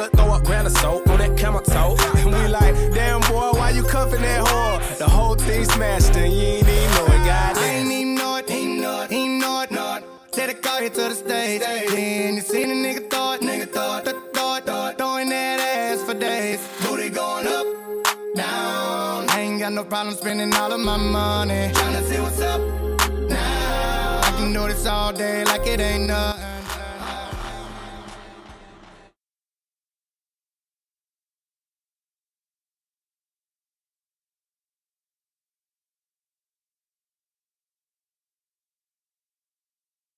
Watch 0.04 0.12
throw 0.12 0.34
up 0.34 0.66
of 0.66 0.72
soap 0.78 1.08
on 1.08 1.18
that 1.18 1.36
camel 1.38 1.62
toe. 1.62 1.96
And 2.16 2.26
we 2.26 2.46
like, 2.48 2.74
damn 2.92 3.20
boy, 3.22 3.52
why 3.58 3.70
you 3.70 3.82
cuffing 3.84 4.20
that 4.20 4.44
whore? 4.44 4.98
The 4.98 5.08
whole 5.08 5.34
thing 5.34 5.64
smashed 5.64 6.14
and 6.16 6.30
you 6.30 6.42
ain't 6.42 6.68
even 6.68 6.90
know 6.90 7.06
it, 7.06 7.20
I 7.20 7.26
goddamn. 7.26 7.64
ain't 7.64 7.92
even 7.92 8.14
know 8.14 8.36
it, 8.36 8.50
ain't 8.50 8.80
know 8.80 9.00
it, 9.02 9.12
ain't 9.12 9.40
know 9.40 9.62
it, 9.62 9.72
it. 9.72 10.04
Take 10.32 10.48
the 10.48 10.54
car 10.62 10.80
here 10.80 10.90
to 10.90 11.08
the 11.08 11.14
stage. 11.14 11.62
Then 11.62 12.34
you 12.34 12.42
seen 12.42 12.70
a 12.70 12.74
nigga 12.74 13.08
thought, 13.08 13.40
nigga 13.40 13.66
thought, 13.72 14.04
th- 14.04 14.16
thought, 14.34 14.66
thought, 14.66 14.98
throwing 14.98 15.30
that 15.30 15.60
ass 15.60 16.02
for 16.02 16.12
days. 16.12 16.60
Booty 16.82 17.08
going 17.08 17.46
up, 17.46 17.66
down. 18.36 19.30
I 19.30 19.40
ain't 19.40 19.58
got 19.58 19.72
no 19.72 19.84
problem 19.84 20.14
spending 20.16 20.54
all 20.54 20.70
of 20.70 20.80
my 20.80 20.98
money. 20.98 21.70
Tryna 21.72 22.02
see 22.04 22.20
what's 22.20 22.40
up 22.42 22.60
now. 23.30 24.20
I 24.22 24.34
can 24.36 24.52
do 24.52 24.68
this 24.68 24.84
all 24.84 25.14
day 25.14 25.44
like 25.44 25.66
it 25.66 25.80
ain't 25.80 26.08
nothing. 26.08 26.33